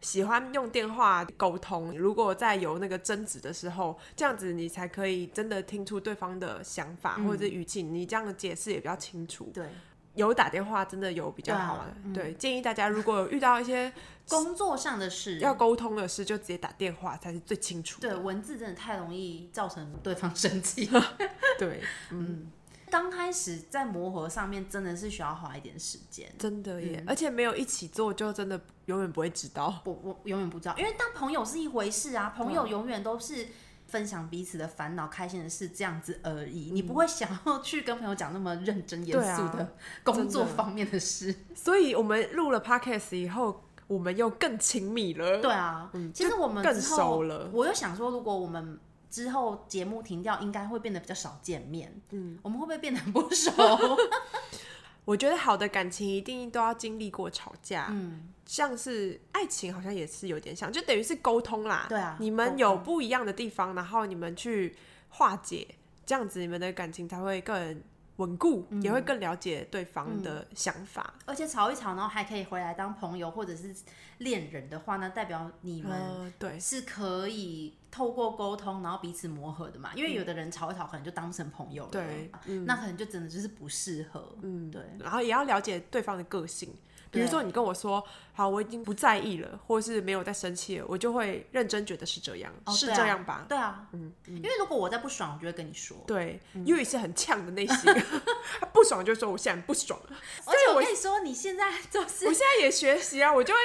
[0.00, 1.92] 喜欢用电话沟通。
[1.96, 9.50] 如果在有那个争执的时候，这样子你才可以真的听出对方的想法、嗯、或者是语气，你这样的解释也比较清楚。
[9.52, 9.66] 对。
[10.14, 13.92] 有打电话真的有比较好的，对，啊嗯、对，建议大家如果有遇到一些
[14.28, 18.08] 工作上的事要沟通的事，就直接打电话才是最清楚的。
[18.08, 20.90] 对，文字真的太容易造成对方生气。
[21.58, 21.80] 对，
[22.10, 22.50] 嗯，
[22.90, 29.80] 刚开始在磨合上面真的是需要花一点时间，真的耶，嗯、而且没有一起做，就真的永远不会知道。
[29.84, 33.46] 我我永远不知道，因为当朋友是一回事啊，朋友永远都是。
[33.90, 36.70] 分享彼此的烦恼、开心的事，这样子而已。
[36.70, 41.32] 嗯、你不会想要去跟朋友讲那么认真、严肃的工作方面的事。
[41.32, 45.40] 的 所以，我们录了 podcast 以后，我们又更亲密了。
[45.40, 47.50] 对啊，嗯、其实我们更熟了。
[47.52, 48.78] 我又想说，如果我们
[49.10, 51.92] 之后节目停掉，应该会变得比较少见面。
[52.10, 53.52] 嗯，我们会不会变得很不熟？
[55.04, 61.86] 我觉得好的感情一定都要经历过吵架，嗯，像是爱情好像也是有点像，就等于是沟通啦。
[61.88, 64.74] 对啊，你们有不一样的地方，然后你们去
[65.08, 67.80] 化解，这样子你们的感情才会更
[68.16, 71.14] 稳固，嗯、也会更了解对方的想法。
[71.26, 73.72] 而且吵一吵，然后还可以回来当朋友或者是
[74.18, 77.76] 恋人的话，那代表你们对是可以。
[77.92, 86.72] 透过沟通，然后彼此磨合的嘛，因为有的人吵一吵，可能就当成朋友了，对，嗯、那可能就真的就是不适合，嗯，对，然后也要了解对方的个性。
[87.10, 93.44] 比如说，你跟我说好，我已经不在意了，或是没有再生气了，我就会认真觉得是这样，哦、是这样吧？
[93.48, 95.96] 对啊，嗯，因为如果我在不爽，我就会跟你说。
[96.06, 97.92] 对，因为是很呛的内心，
[98.60, 100.00] 他不爽就说我现在不爽。
[100.46, 103.60] 而且我跟你说，你现在就是，我现在也学习啊，我就会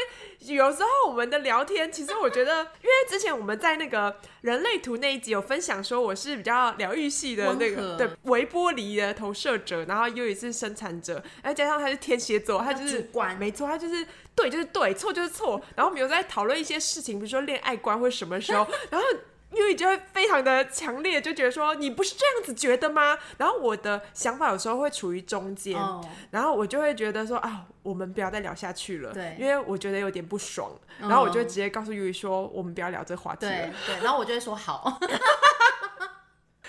[0.53, 13.34] 有时候我们的聊天，其实我觉得，因为之前我们在那个人类图那一集有分享说，我是比较疗愈系的那个对微玻璃的投射者，然后又也是生产者，再加上他是天蝎座，他就是主观。
[13.35, 14.05] 没错，他就是
[14.35, 15.61] 对，就是对，错就是错。
[15.75, 19.07] 然后我们有在讨论一些事情，比如说恋爱观或什么时候，然后
[19.51, 23.17] 因为就会非常的强烈，就觉得说你不是这样子觉得吗？
[23.37, 26.03] 然后我的想法有时候会处于中间，oh.
[26.31, 30.71] 然后我就会觉得说啊，我们不要再聊下去了，对，因为我觉得有点不爽。
[30.99, 33.51] 然后我就直接告诉优衣说，我们不要聊这个话题了。
[33.51, 34.99] 对对，然后我就会说好。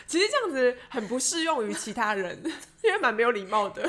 [0.06, 2.40] 其实这样子很不适用于其他人，
[2.84, 3.82] 因为蛮没有礼貌的。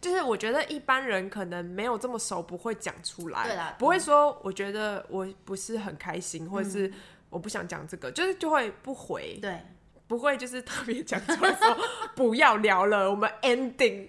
[0.00, 6.90] 就是我觉得一般人可能没有这么熟，不会讲出来，对啦，不会说我觉得我不是很开心，嗯、或者是
[7.28, 9.60] 我不想讲这个，就是就会不回，对，
[10.08, 11.76] 不会就是特别讲出来说
[12.14, 14.08] 不要聊了，我们 ending。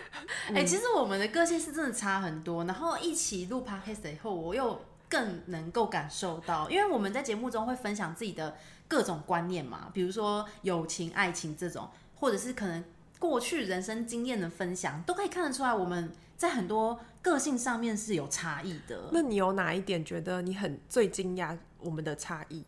[0.54, 12.84] 哎、其实我们的个性是真的差很多，然后一起录 podcast 以后，我又更能够感受到，因为我们在节目中会分享自己的各种观念嘛，比如说友情、爱情这种，或者是可能。
[13.20, 19.10] 过去人生经验的分享，都可以看得出来，我们在很多个性上面是有差异的。
[19.12, 22.64] 那你有哪一点觉得你很最惊讶我们的差异？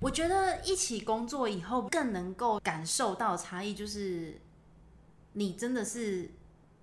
[0.00, 4.40] 我觉得一起工作以后，更能够感受到差异，就是
[5.32, 6.30] 你真的是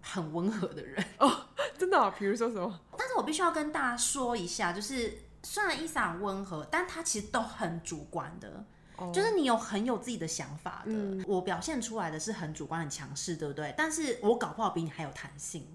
[0.02, 1.48] 很温和的人 哦，
[1.78, 2.14] 真的哦？
[2.20, 2.82] 比如说什么？
[2.98, 8.66] 但是我必须要跟大家说一下，就是虽然伊莎很温和，但她其实都很主观的。
[9.14, 13.74] 就是你有很有自己的想法的，嗯、我表现出来的是很主观、很强势，对不对？
[13.78, 15.68] 但是我搞不好比你还有弹性。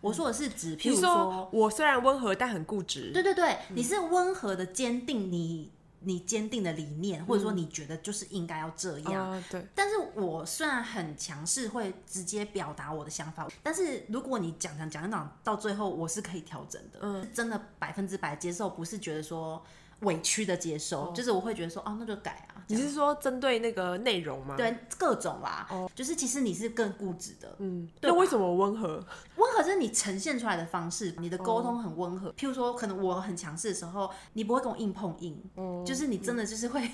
[0.00, 3.10] 我说的是指，譬如说，说我虽然温和，但很固执。
[3.12, 9.42] 对对对，嗯、你是温和的坚定你你坚定的理念，或者说你觉得就是应该要这样。
[9.50, 9.64] 对。
[9.74, 16.98] 但是我虽然很强势，会直接表达我的想法，但是如果你讲讲讲讲到最后，我是可以调整的。
[17.02, 19.62] 嗯，真的百分之百接受，不是觉得说。
[20.02, 22.51] 委屈的接受，哦、就是我会觉得说，哦，那就改啊。
[22.68, 24.56] 你是说针对那个内容吗？
[24.56, 25.66] 对，各种啦。
[25.70, 27.54] 哦，就是其实你是更固执的。
[27.58, 28.10] 嗯，对。
[28.10, 29.04] 那为什么温和？
[29.36, 32.28] 温和就是你呈现出来的方式，你的沟通很温和。
[32.28, 35.42] 哦、譬如说，可能我很强势的时候，你不会跟我硬碰硬。
[35.56, 35.84] 哦。
[35.86, 36.90] 就是你真的就是会，嗯、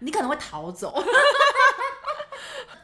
[0.00, 0.94] 你可能会逃走。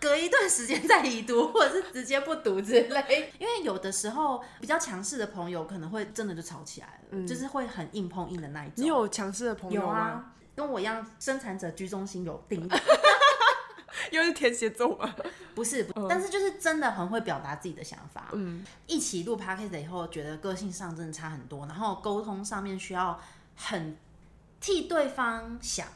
[0.01, 3.31] 隔一段时间再已读，或者是直接不读之类。
[3.39, 8.77] 因为有的时候比较强势的朋友可能会真的就吵起来了，嗯、就是会很硬碰硬的那一种。
[8.77, 9.87] 你有强势的朋友吗？
[9.87, 12.69] 有啊，跟我一样，生产者居中心有病。
[14.11, 15.15] 又是天蝎座吗？
[15.55, 18.29] 不是，不，但是就是真的很会表达自己的想法。
[18.33, 23.21] 嗯，一起录 podcast 以后，觉得个性上真的差很多，然后沟通上面需要
[23.57, 23.97] 很
[24.61, 25.87] 替对方想。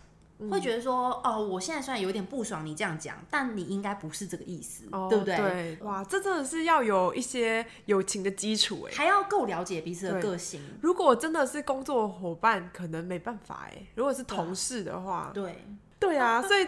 [0.50, 5.36] 会觉得说哦，我现在虽然有点不爽你这样讲，但你应该不是这个意思，哦、对不对？
[5.36, 10.60] 对，哇，这真的是要有一些友情的基础哎，还要够了解彼此的个性。
[10.80, 13.86] 如果真的是工作伙伴，可能没办法哎。
[13.94, 15.64] 如果是同事的话，对
[16.00, 16.66] 对啊，所以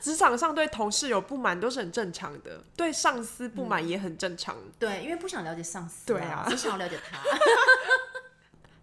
[0.00, 4.54] 职场上对同事有不满都是很正常的，对上司不满也很正常。
[4.56, 7.18] 嗯、对，因为不想了解上司、啊，对啊，只想要了解他。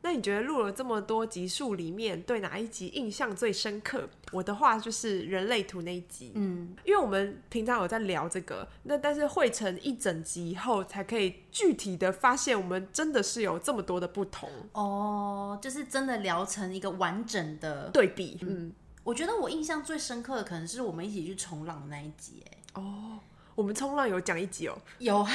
[0.05, 4.07] 那你觉得录了这么多集数里面，对哪一集印象最深刻？
[4.31, 18.37] 我的话就是人类图那一集，嗯，因为我们平常有在聊这个，那但是汇成一整集以后，才可以具体的发现，我们真的是有这么多的不同哦，就是真的聊成一个完整的对比。
[18.43, 23.17] 嗯，嗯，我觉得我印象最深刻的可能是我们一起去冲浪的那一集，哎，哦，
[23.55, 25.31] 我们冲浪有讲一集哦，有啊。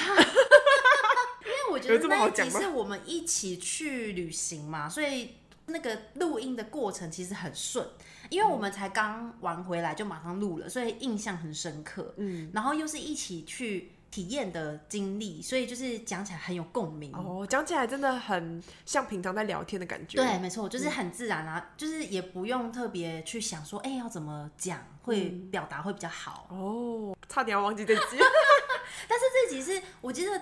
[1.71, 5.35] 我觉得那一集是我们一起去旅行嘛，所以
[5.67, 7.87] 那个录音的过程其实很顺，
[8.29, 12.13] 因为我们才刚玩回来就马上录了，所以印象很深刻。
[12.17, 17.13] 嗯，然后又是一起去体验的经历，所以就是讲起来很有共鸣。
[17.15, 20.17] 哦，讲起来真的很像平常在聊天的感觉。
[20.17, 26.49] 对，没错，就是很自然啊，嗯、就是也不用特别去想说，哎、欸，要怎么讲会表达会比较好。
[26.51, 28.17] 哦，差点要忘记这集，
[29.09, 30.33] 但是这集是我记得。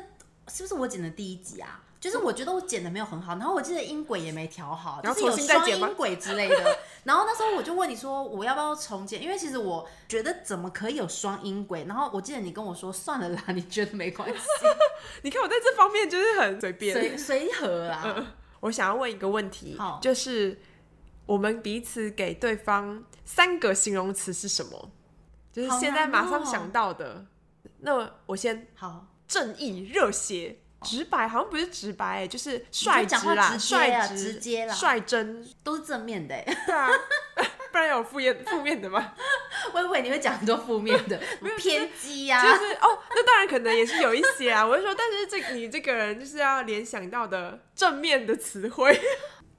[0.48, 1.82] 是不是我剪的第一集啊？
[2.00, 6.78] 就是我觉得我剪的没有很好，然后我记得音轨也没调好，就是有双音轨之类的。
[7.02, 9.20] 然后那时候我就问你说，我要不要重剪？
[9.20, 11.84] 因为其实我觉得怎么可以有双音轨？
[11.88, 14.38] 然后我记得你跟我说算了啦，你觉得没关系。
[15.22, 18.26] 你看我在这方面就是很随便， 随随和啦、嗯。
[18.60, 20.60] 我想要问一个问题，就是
[21.26, 24.90] 我们彼此给对方三个形容词是什么？
[25.52, 27.06] 就是现在马上想到的。
[27.14, 27.26] 哦、
[27.80, 29.06] 那我先好。
[29.28, 36.88] 正义、热血、直白，好像不是直白，哎，就是率直啦，率直、直接啦，率真，都是正面的，哎，对啊，
[37.70, 39.12] 不然有负面负面的吗？
[39.74, 41.20] 我以为你会讲很多负面的，
[41.58, 48.98] 偏激呀，就是哦，那当然可能也是有一些啊，我就说，但是这你这个人就是要联想到的正面的词汇。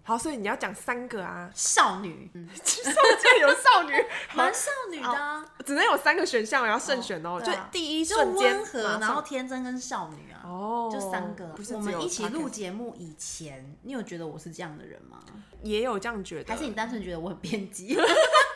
[0.09, 3.93] 好，所以你要讲三个啊，少女，嗯，上届有少女，
[4.33, 11.45] 蛮少女的，啊，只能有三个选项，我要慎选哦，喔，就第一瞬间温和，然后天真跟少女啊，哦，就三个。
[11.49, 15.19] 不是我们一起录节目以前，你有觉得我是这样的人吗？
[15.61, 17.95] 也有这样觉得，还是你单纯觉得我很偏激？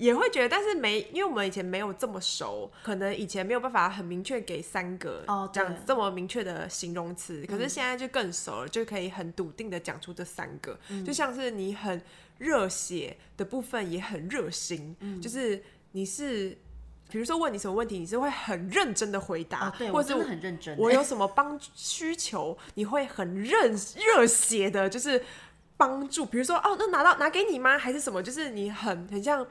[0.00, 5.22] 也会觉得，但是没，因为我们以前没有这么熟，可能以前没有办法很明确给三个
[5.52, 7.44] 这样这么明确的形容词。
[7.46, 10.80] 可是现在就更熟了，就可以很笃定的讲出这三个。
[10.88, 12.00] 嗯、就像是你很
[12.38, 14.96] 热血的部分，也很热心。
[15.00, 16.56] 嗯、就是你是，
[17.10, 20.78] 比如说问你什么问题，你是会很认真的回答，哦、对，或者很认真。
[20.78, 25.22] 我有什么帮需求，你会很热热血的，就是
[25.76, 26.24] 帮助。
[26.24, 27.76] 比如说哦，那拿到拿给你吗？
[27.76, 28.22] 还是什么？
[28.22, 29.46] 就是你很很像。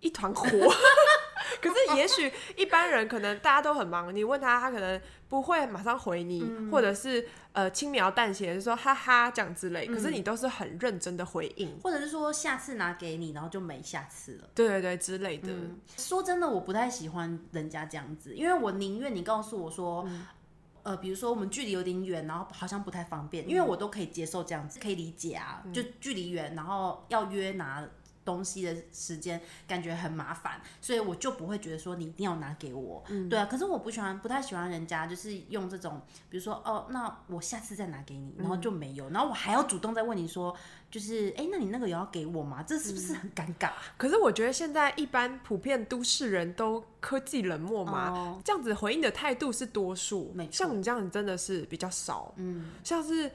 [0.00, 0.46] 一团火，
[1.60, 9.86] 可是也许一般人可能大家都很忙，你问他，他可能不会马上回你，嗯、或者是呃轻描淡写就说哈哈这样之类。
[9.86, 14.48] 可是你都是很认真的回应，或者是说下次拿给你，然后就没下次了。
[14.54, 15.80] 对对对，之类的、嗯。
[15.96, 20.26] 说真的，我不太喜欢人家这样子，因为我宁愿你告诉我说，嗯、
[20.84, 27.86] 呃，比如说我们距离有点远，然后好像不太方便，嗯、因为我都可以接受这样子，可以理解啊，嗯、就距离远，然后要约拿。
[28.26, 33.46] 东西的时间感觉很麻烦，所以我就不会觉得说你一定要拿给我，嗯、对啊。
[33.46, 40.54] 可是我不喜欢，不太喜欢人家就是用这种，比如说哦，那我下次再拿给你，然后就没有，嗯、然后我还要主动再问你说，
[40.90, 42.62] 就是哎，那你那个有要给我吗？
[42.64, 43.70] 这是不是很尴尬？
[43.70, 50.50] 嗯、可是我觉得现在一般普遍都市人都科技冷漠嘛，哦、这样子回应的态度是多数，没。
[50.50, 53.30] 像你这样子真的是比较少，嗯，像是。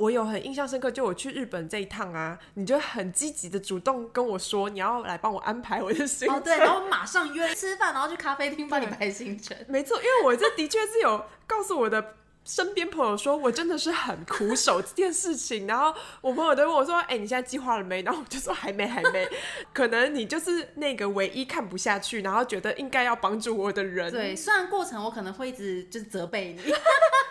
[0.00, 9.54] 我有很印象深刻，就我去日本这一趟啊，你就很积极的主动跟我说你要来帮我安排我的行程，哦，对，然后马上约吃饭，然后去咖啡厅帮你排行程。
[9.68, 12.14] 没错，因为我这的确是有告诉我的。
[12.50, 19.24] 身边朋友说我真的是很苦手这件事情，然后我朋友都问我说：“哎、欸，你现在计划了没？”然后我就说：“还没，还没。”
[19.72, 24.10] 可能你就是那个唯一看不下去，然后觉得应该要帮助我的人。
[24.10, 26.74] 对，虽然过程我可能会一直就是责备你，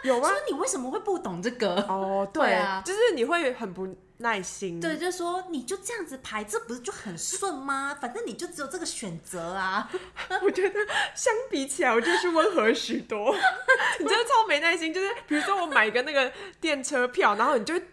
[0.03, 0.29] 有吗？
[0.29, 1.75] 说你为什么会不懂这个？
[1.89, 3.93] 哦，对，对啊，就是你会很不。
[4.21, 7.95] 耐心，对，就说你就这样子排，这不是就很顺吗？
[8.01, 9.89] 反正你就只有这个选择啊。
[10.43, 10.79] 我觉得
[11.15, 13.33] 相比起来，我就是温和许多。
[13.99, 17.83] 你真的超没耐心，就是比如说我买一个那个电车票，然后你就说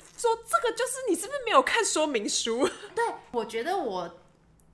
[0.44, 2.68] 这个就是你是不是没有看说明书？
[2.94, 4.18] 对，我觉得我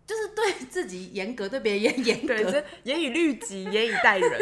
[0.04, 2.34] 就是对自己严格，对别人也严格，
[2.82, 4.40] 严以律己，严以待人。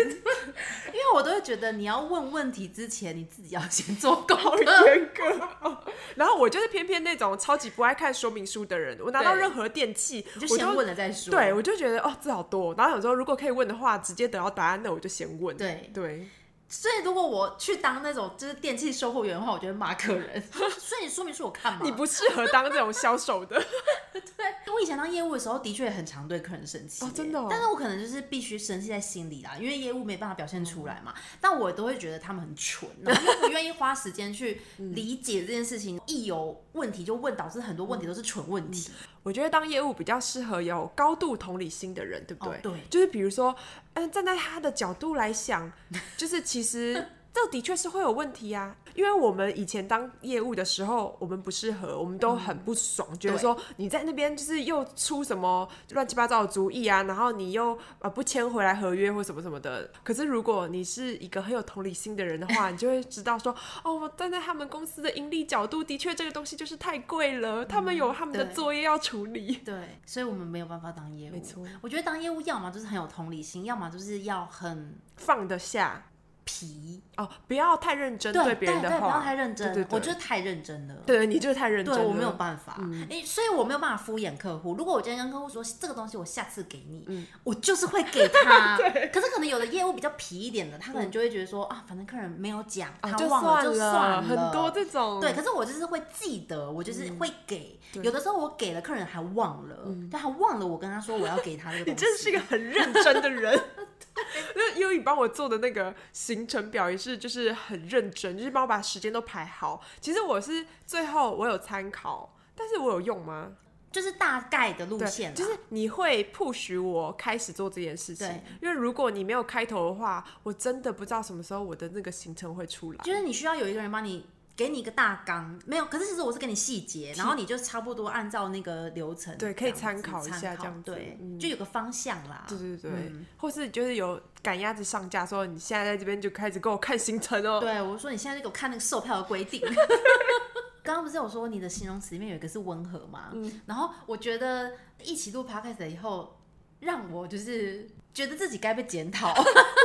[0.88, 4.86] 因为我都会觉得，你要问问题之前，你自己要先做功课。
[4.86, 5.84] 严格、哦。
[6.16, 11.30] 然后我就是偏偏那种超级不爱看说明书的人，我拿到任何电器，我就先问了再说。
[11.30, 12.74] 对，我就觉得哦，字好多。
[12.74, 15.56] 然后有时候如果可以问的话，直接得到答案，那我就先问。
[15.56, 16.26] 对对。
[16.72, 20.40] 所以如果我去当那种就是电器售货员的话，我就会骂客人。
[20.78, 21.80] 所以你说明书我看嘛。
[21.82, 23.60] 你不适合当这种销售的。
[24.12, 27.04] 对，我以前当业务的时候，的确很常对客人生气。
[27.04, 27.48] 哦，真的哦。
[27.50, 31.12] 但是我可能就是必须生气在心里啦，因为业务没办法表现出来嘛。
[31.40, 36.00] 但我都会觉得他们很蠢， 然后又不愿意花时间去理解这件事情。
[36.06, 38.92] 一有问题就问，导致很多问题都是蠢问题。
[39.22, 42.54] 我觉得当业务比较适合有高度同理心的人，对不对？
[42.54, 43.54] 哦、对，就是比如说，
[43.94, 45.70] 嗯，站在他的角度来想，
[46.16, 47.06] 就是其实。
[47.32, 59.90] 这的确是会有问题啊，因为我们以前当业务的时候，我们不适合，我们都很不爽，嗯、觉得说你在那边就是又出什么乱七八糟的主意啊，然后你又啊不签回来合约或什么什么的。
[60.02, 63.54] 可是如果你是一个很有同理心的人的话， 你就会知道说，
[63.84, 69.54] 哦，我站在他们公司的盈利角度，的确这个东西就是太贵了，嗯、他们有他们的作业要处理。
[69.64, 71.34] 对，所以我们没有办法当业务。
[71.34, 76.04] 没错，我觉得当业务要么就是很有同理心，要么就是要很放得下。
[76.52, 79.72] 皮哦，不要太认真对别人的话，不要太认真。
[79.72, 80.94] 对对对，我就是太认真了。
[81.06, 82.00] 对，你就是太认真了。
[82.00, 84.74] 对，我没有办法，嗯欸，所以我没有办法敷衍客户。
[84.74, 88.76] 如果我今天跟客户说这个东西，我下次给你，嗯，我就是会给他。
[89.12, 94.22] 可是可能有的业务比较皮一点的，他可能就会觉得说啊，反正客人没有讲，他忘了就算了。
[94.22, 95.20] 很多这种。
[95.20, 97.78] 对，可是我就是会记得，我就是会给。
[98.02, 99.76] 有的时候我给了，客人还忘了，
[100.10, 101.90] 但他忘了我跟他说我要给他这个东西。
[101.92, 103.60] 你真是一个很认真的人。
[104.54, 109.82] 那优宇帮我做的那个行程表也是，就是很认真，就是帮我把时间都排好。
[110.00, 113.52] 其实我是最后我有参考，但是我有用吗？
[113.92, 118.28] 就是大概的路线，就是你会 push 我开始做这件事情。
[118.28, 122.98] 对，因为如果你没有开头的话，我真的不知道什么时候我的那个行程会出来。
[123.02, 124.26] 就是你需要有一个人帮你。
[124.56, 132.44] 给你一个大纲，没有，可是其实我是给你细节，然后你就差不多按照那个流程，对，可以参考一下这样子，对，嗯、就有个方向啦。
[132.46, 137.58] 对对对，嗯、或是就是有赶鸭子上架，说你现在在这边就开始给我看行程哦。
[137.60, 139.60] 对，我说你现在就给我看那个售票的规定。
[140.82, 143.30] 刚刚不是有说你的形容词里面有一个是温和吗？
[143.32, 144.72] 嗯，然后我觉得
[145.02, 146.38] 一起录 podcast 以后，
[146.80, 147.88] 让我就是。
[148.12, 149.44] 觉得自己该被检讨， 为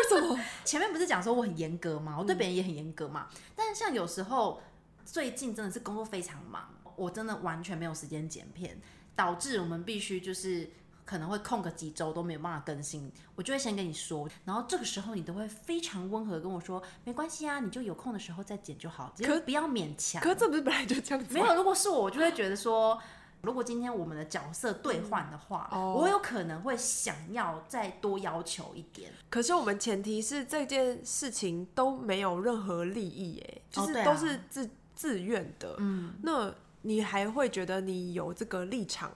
[0.10, 0.40] 什么？
[0.64, 2.16] 前面不是讲说我很严格吗？
[2.18, 3.28] 我对别人也很严格嘛。
[3.32, 4.62] 嗯、但是像有时候，
[5.06, 8.82] 最近真的是工作非常忙，我真的完全没有时间剪片，
[9.16, 10.70] 导致我们必须就是
[11.06, 13.12] 可能会空个几周都没有办法更新。
[13.36, 20.22] 我就会先跟你说，然后这个时候你都会非常温和跟我说，没关系啊，你就有空的时候再剪就好，可不要勉强。
[20.22, 21.34] 可这不是本来就这样子？
[21.34, 23.00] 没有，如果是我，我就会觉得说。
[23.42, 26.02] 如果今天我们的角色兑换的话，嗯 oh.
[26.02, 29.12] 我有可能会想要再多要求一点。
[29.30, 35.76] 可是我们前提是这件事情都没有任何利益，哎，就是都是自、oh, 自愿的。
[35.78, 39.12] 嗯，那你还会觉得你有这个立场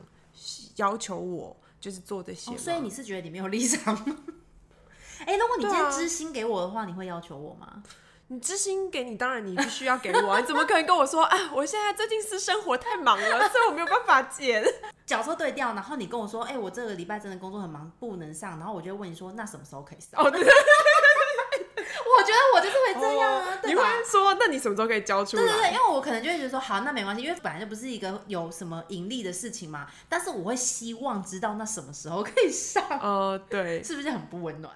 [0.76, 4.18] 要求我就是做这些？Oh, 所以你是觉得你没有立场吗？
[5.26, 7.84] 哎、欸，如果你今天知心给我的话，啊、你会要求我吗？
[8.32, 10.40] 你知心给你，当然你必须要给我啊！
[10.40, 11.38] 你怎么可能跟我说啊？
[11.52, 14.64] 我现在最近私生活太忙了， 所以我没有办法剪。
[15.04, 18.52] 角色对调，然后你跟我说，哎、欸，我这个礼拜真的工作很忙，不能上。
[18.60, 20.24] 然后我就问你说，那什么时候可以上？
[20.24, 20.40] 哦，对。
[20.42, 23.82] 我觉得我就是会这样啊，哦、对吧？
[23.82, 25.44] 你会说，那你什么时候可以交出来？
[25.44, 29.88] 对对对，因为我可能就会觉得说，好，那没关系，因为本来就不是一个有什么盈利的事情嘛。
[30.08, 32.84] 但是我会希望知道那什么时候可以上。
[33.02, 34.72] 呃，对，是不是很不温暖？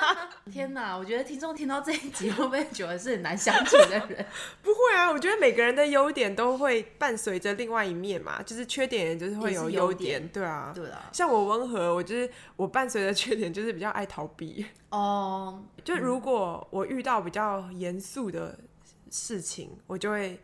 [0.50, 4.26] 天哪，我觉得听众听到这一集会不会觉得是很难相处的人？
[4.62, 11.10] 不会啊，我觉得每个人的优点都会伴随着另外一面嘛，就是缺点就是会有优点，对啊，对啊。
[11.12, 14.64] 像我温和，我就是我伴随的缺点就是比较爱逃避。
[14.90, 18.58] 哦，就如果我遇到比较严肃的
[19.10, 20.40] 事情，嗯、我就会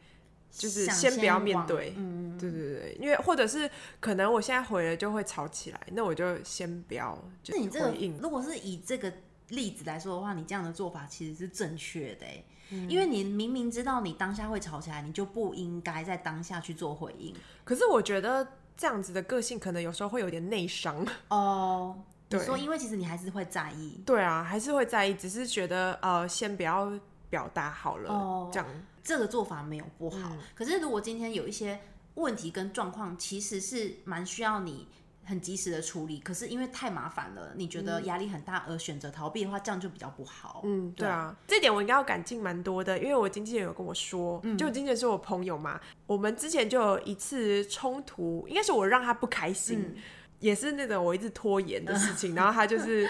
[0.51, 1.95] 就是先不要面对。
[1.97, 7.71] 嗯，对对对，因为或者是可能我现在回了就会吵起来，那我就先不要就回应。
[7.71, 9.13] 那你这个，如果是以这个。
[9.53, 12.27] 例子来说的话，你这样的做法其实是正确的，
[12.71, 17.35] 嗯，因为你明明知道你当下会吵起来，你就不应该在当下去做回应。
[17.65, 18.47] 可是我觉得
[18.77, 22.03] 这样子的个性，可能有时候会有点内伤 哦。
[22.29, 26.91] 对，说因为其实你还是会在意，对啊，还是会在意，只是觉得呃，先不要
[27.29, 28.67] 表达好了，哦，这样
[29.05, 30.31] 这个做法没有不好。
[30.33, 31.81] 嗯，可是如果今天有一些
[32.15, 34.89] 问题跟状况，其实是蛮需要你。
[35.33, 40.61] 很及时的处理，可是因为太麻烦了，你觉得压力很大而选择逃避的话，这样就比较不好。
[40.65, 50.03] 嗯，对啊，这点我应该要改进蛮多的，因为我经纪人有跟我说，嗯、就经纪人是我朋友嘛，我们之前就有一次冲突，应该是我让他不开心，嗯、
[50.41, 53.09] 也是那种我一直拖延的事情， 然后他就是。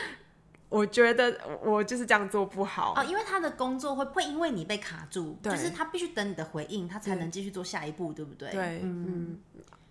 [0.68, 8.50] 我觉得我就是这样做不好哦，因为他的工作会会因为你被卡住，就是他必须等你的回应，他才能继续做下一步，对不对？
[8.50, 9.38] 对，嗯，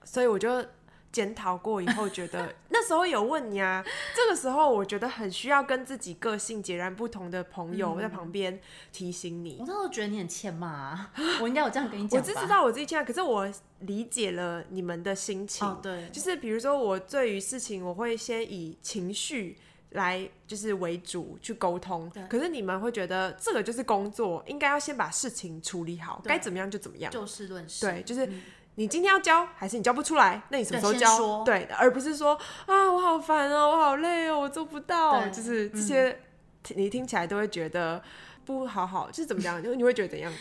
[0.03, 0.65] 所以我就
[1.11, 3.83] 检讨过以后，觉得 那时候有问你啊，
[4.15, 8.59] 这个时候我觉得很需要跟自己个性截然不同的朋友在旁边
[8.91, 9.57] 提醒你。
[9.59, 12.19] 我那时候觉得你很欠骂啊， 我应该有这样跟你讲。
[12.19, 15.77] 我只知道我自己欠骂，可是我理解了你们的心情。
[15.81, 19.57] 对，就是比如说我对于事情，我会先以情绪。
[19.91, 27.85] 来就是为主去沟通，可是你们会觉得这个就是工作，应该要先把事情处理好，该怎么样就怎么样，就事论事。
[27.85, 28.25] 对，就是
[28.75, 31.43] 你今天要交，还是你交不出来，那你什么时候交？
[31.43, 36.19] 对，而不是说啊，我好烦哦，我好累哦，我做不到，就是这些
[36.75, 38.01] 你听起来都会觉得
[38.45, 40.31] 不好好，就是怎么讲，就你会觉得怎样？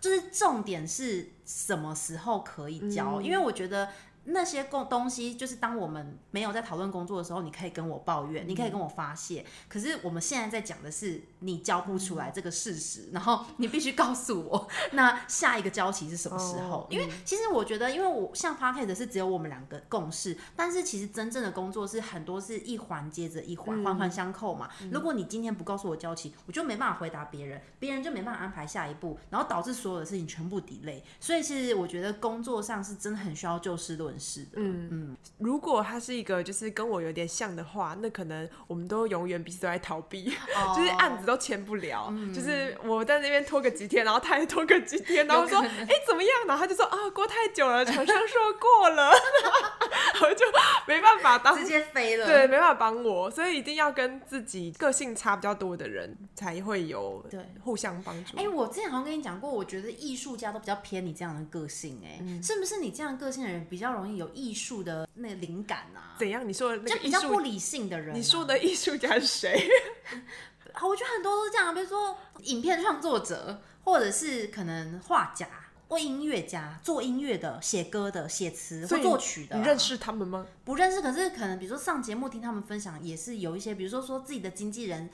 [0.00, 3.20] 就是重点是什么时候可以交？
[3.20, 3.88] 因为我觉得。
[4.24, 9.44] 那些共东西，就是当我们没有在讨论工作的时候，你可以跟我抱怨，你可以跟我发泄。
[9.68, 16.86] 可是我们现在在讲的是你交不出来这个事实，然后你必须告诉我， 那下一个交期是什么时候？
[16.90, 24.68] 因为其实我觉得，因为我像 Podcast 是只有我们两个共事，但是其实真正的工作是很多是一环接着一环，环环相扣嘛。
[24.90, 31.02] 如果你今天不告诉我交期，我就没办法回答别人，别人就没办法安排下一步，然后导致所有的事情全部 delay。
[31.18, 34.52] 所以其实我觉得工作上是真的很需要就事论事的。
[34.56, 34.88] 嗯。
[34.90, 42.08] 嗯，如果他是一个就是跟我有点像的话，那可能我们都永远彼此都在逃避，哦、 就是案子都签不了。
[42.10, 46.30] 嗯、就是我在那边拖个几天，然后他也拖个几天， 然后说哎、欸、怎么样？
[46.46, 49.10] 然后他就说啊过太久了，厂商说过了，
[50.22, 50.46] 我就
[50.86, 57.40] 没办法当直接飞了，对，没办法帮我，所以一定要跟自己个性差比较多的人才会有对。
[57.62, 58.36] 互相帮助。
[58.36, 64.42] 哎、欸，我之前好像跟你讲过，我觉得艺术家都比较偏你这样的个性、欸，哎、嗯，是不是你这样个性的人比较容易有艺？
[64.52, 66.12] 艺术的那个灵感啊？
[66.18, 66.46] 怎样？
[66.46, 68.12] 你说的那比较不理性的人、啊？
[68.14, 69.66] 你说的艺术家是谁？
[70.74, 75.48] 啊我觉得很多都是这样，比如说影片创作者，或者是可能画家
[75.88, 79.58] 或音乐家，做音乐的、写歌的、写词或作曲的、啊。
[79.58, 80.44] 你认识他们吗？
[80.64, 85.08] 不认识，可是可能比如说上节目听他们分享，也是有一些，比如说说自己的经纪人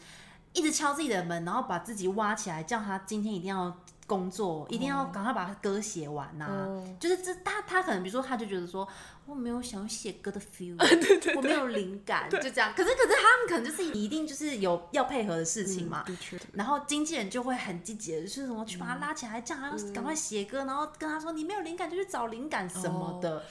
[0.53, 3.79] 一直敲自己的门，然后把自己挖起来，叫他今天一定要。
[4.09, 8.89] 工作一定要赶快把他歌写完呐、就是这他他可能比如说他就觉得说
[9.27, 12.73] 我没有想要写歌的 feel， 对对对，我没有灵感，就这样。
[12.75, 16.17] 可是可是他们可能就是一定就是有要配合的事情嘛，嗯、
[16.55, 23.43] 然后经纪人就会很积极的，就是什么去把他拉起来，叫他赶快写歌，然后跟他说你没有灵感就去找灵感什么的，哦、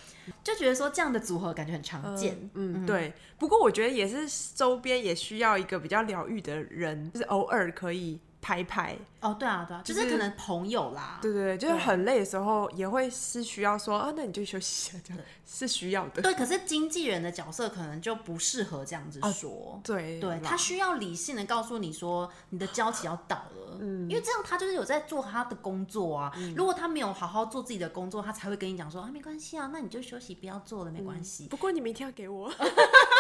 [0.44, 2.36] 就觉得说这样的组合感觉很常见。
[2.56, 2.86] 嗯，嗯。
[2.88, 3.14] 对。
[3.38, 8.20] 不过我觉得也是周边也需要一个比较疗愈的人，就是偶尔可以。
[8.48, 8.98] 拍拍。
[9.20, 16.22] 哦，对啊，对啊，就是可能朋友啦，对对对，就是很累的时候也会是需要说啊，那你就休息一下，这样是需要的。
[16.22, 26.32] 对，可是经纪人的角色可能就不适合这样子说，对对，他需要理性的告诉你说你的交期要到了，嗯，因为这样他就是有在做他的工作啊。
[26.56, 31.48] 如果他没有好好做自己的工作，他才会跟你讲说啊，没关系啊，那你就休息，不要做了，没关系。
[31.48, 32.50] 不过你明天要给我，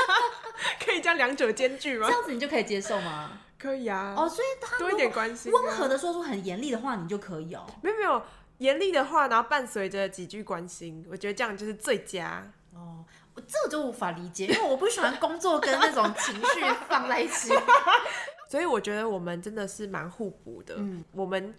[0.83, 2.07] 可以将两者兼具吗？
[2.07, 3.39] 这样子你就可以接受吗？
[3.57, 7.65] 可以啊，哦，所以他多一点关心，温和的说出很严厉的话，你就可以哦。
[7.81, 8.21] 没有没有，
[8.59, 12.51] 严厉的话，然后伴随着几句关心，我觉得这样就是最佳。
[12.73, 13.03] 哦，
[13.33, 17.51] 我这个就无法理解，因为我不喜欢工作跟那种情绪放在一起。
[18.49, 20.75] 所以我觉得我们真的是蛮互补的。
[20.77, 21.53] 嗯，我们。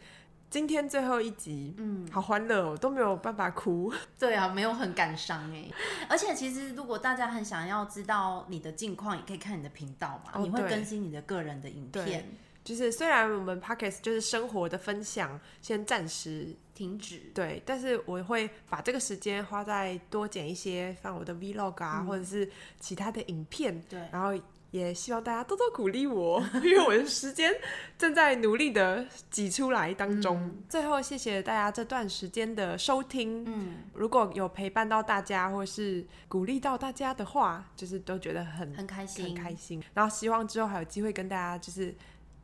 [0.50, 3.92] 今天最后一集，嗯，好欢乐哦，都没有办法哭。
[4.18, 5.68] 对啊，没有很感伤哎。
[6.08, 12.26] 而且其实，如果大家很想要知道你的近况，也可以看你的频道嘛，哦、你会更新你的个人的影片。
[12.64, 22.50] 就是虽然我们 Podcast 就是生活的分享，先暂时停止，对，但是我会把这个时间花在多剪一些放我的 Vlog 啊，嗯、或者是
[22.80, 24.34] 其他的影片，对，然后。
[24.70, 27.54] 也希望大家多多鼓励我， 因为我的时间
[27.96, 30.36] 正在努力的挤出来当中。
[30.38, 33.44] 嗯、最后，谢谢大家这段时间的收听。
[33.46, 39.82] 嗯，如果有陪伴到大家，或是鼓励到大家的话，就是都觉得很很开心，很开心。
[39.94, 41.94] 然后希望之后还有机会跟大家，就是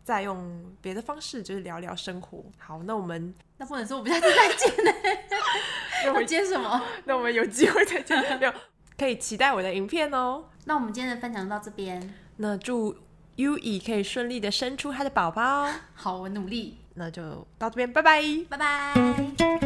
[0.03, 2.43] 再用别的方式，就是聊聊生活。
[2.59, 4.93] 好，那我们那不能说我们下次再见呢？
[6.07, 6.83] 要接什么？
[7.05, 8.53] 那我们有机会再见没有？
[8.97, 10.45] 可以期待我的影片哦。
[10.65, 12.15] 那我们今天的分享到这边。
[12.37, 12.97] 那祝
[13.37, 15.69] Yui 可以顺利的生出他的宝宝。
[15.95, 16.79] 好，我努力。
[16.95, 19.64] 那就到这边，拜拜，拜拜。